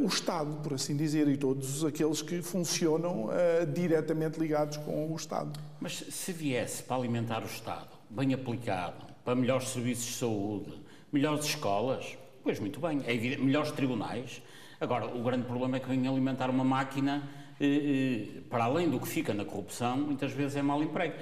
[0.00, 3.28] o Estado, por assim dizer, e todos aqueles que funcionam
[3.72, 5.58] diretamente ligados com o Estado.
[5.80, 10.72] Mas se viesse para alimentar o Estado, bem aplicado, para melhores serviços de saúde,
[11.12, 14.42] melhores escolas, pois muito bem, é evidente, melhores tribunais.
[14.80, 17.22] Agora, o grande problema é que vem alimentar uma máquina,
[17.60, 21.14] eh, eh, para além do que fica na corrupção, muitas vezes é mal emprego.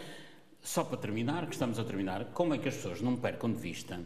[0.63, 3.59] Só para terminar, que estamos a terminar, como é que as pessoas não percam de
[3.59, 4.01] vista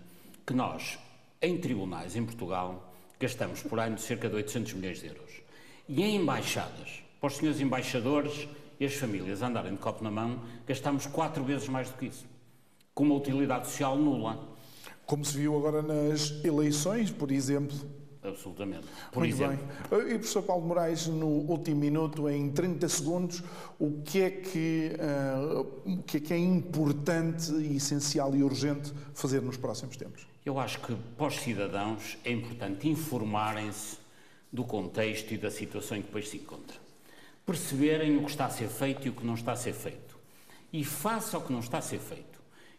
[0.44, 0.98] que nós,
[1.40, 5.40] em tribunais em Portugal, gastamos por ano cerca de 800 milhões de euros.
[5.88, 8.48] E em embaixadas, para os senhores embaixadores
[8.80, 12.33] e as famílias andarem de copo na mão, gastamos quatro vezes mais do que isso
[12.94, 14.48] com uma utilidade social nula.
[15.04, 17.76] Como se viu agora nas eleições, por exemplo.
[18.22, 18.86] Absolutamente.
[19.12, 19.58] Por Muito exemplo.
[19.90, 20.00] bem.
[20.00, 23.42] E professor Paulo Moraes, no último minuto, em 30 segundos,
[23.78, 29.42] o que é que, uh, o que, é, que é importante, essencial e urgente fazer
[29.42, 30.26] nos próximos tempos?
[30.46, 33.98] Eu acho que para os cidadãos é importante informarem-se
[34.50, 36.76] do contexto e da situação em que o país se encontra.
[37.44, 40.16] Perceberem o que está a ser feito e o que não está a ser feito.
[40.72, 42.33] E face ao que não está a ser feito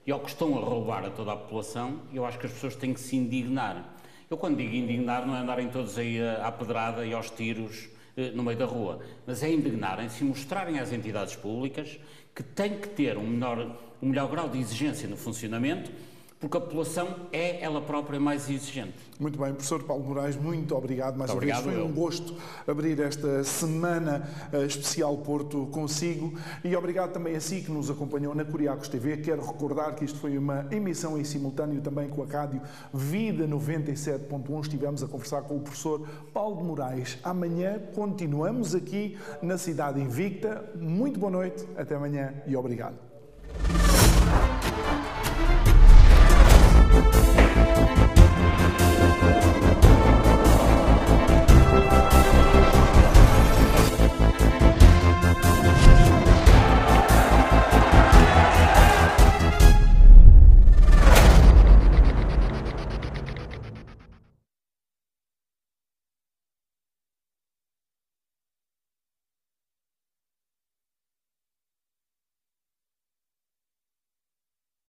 [0.05, 2.75] e ao que estão a roubar a toda a população, eu acho que as pessoas
[2.75, 3.95] têm que se indignar.
[4.29, 8.31] Eu, quando digo indignar, não é andarem todos aí à pedrada e aos tiros eh,
[8.31, 11.99] no meio da rua, mas é indignarem-se e mostrarem às entidades públicas
[12.33, 15.91] que têm que ter um melhor, um melhor grau de exigência no funcionamento
[16.39, 18.93] porque a população é ela própria mais exigente.
[19.19, 21.75] Muito bem, professor Paulo Moraes, muito obrigado mais muito uma obrigado, vez.
[21.75, 21.87] Foi eu.
[21.87, 22.35] um gosto
[22.67, 28.35] abrir esta semana uh, especial Porto consigo e obrigado também a si que nos acompanhou
[28.35, 29.17] na Curiacos TV.
[29.17, 32.61] Quero recordar que isto foi uma emissão em simultâneo também com a rádio
[32.93, 34.61] Vida 97.1.
[34.61, 37.17] Estivemos a conversar com o professor Paulo Moraes.
[37.23, 40.69] Amanhã continuamos aqui na Cidade Invicta.
[40.75, 42.95] Muito boa noite, até amanhã e obrigado.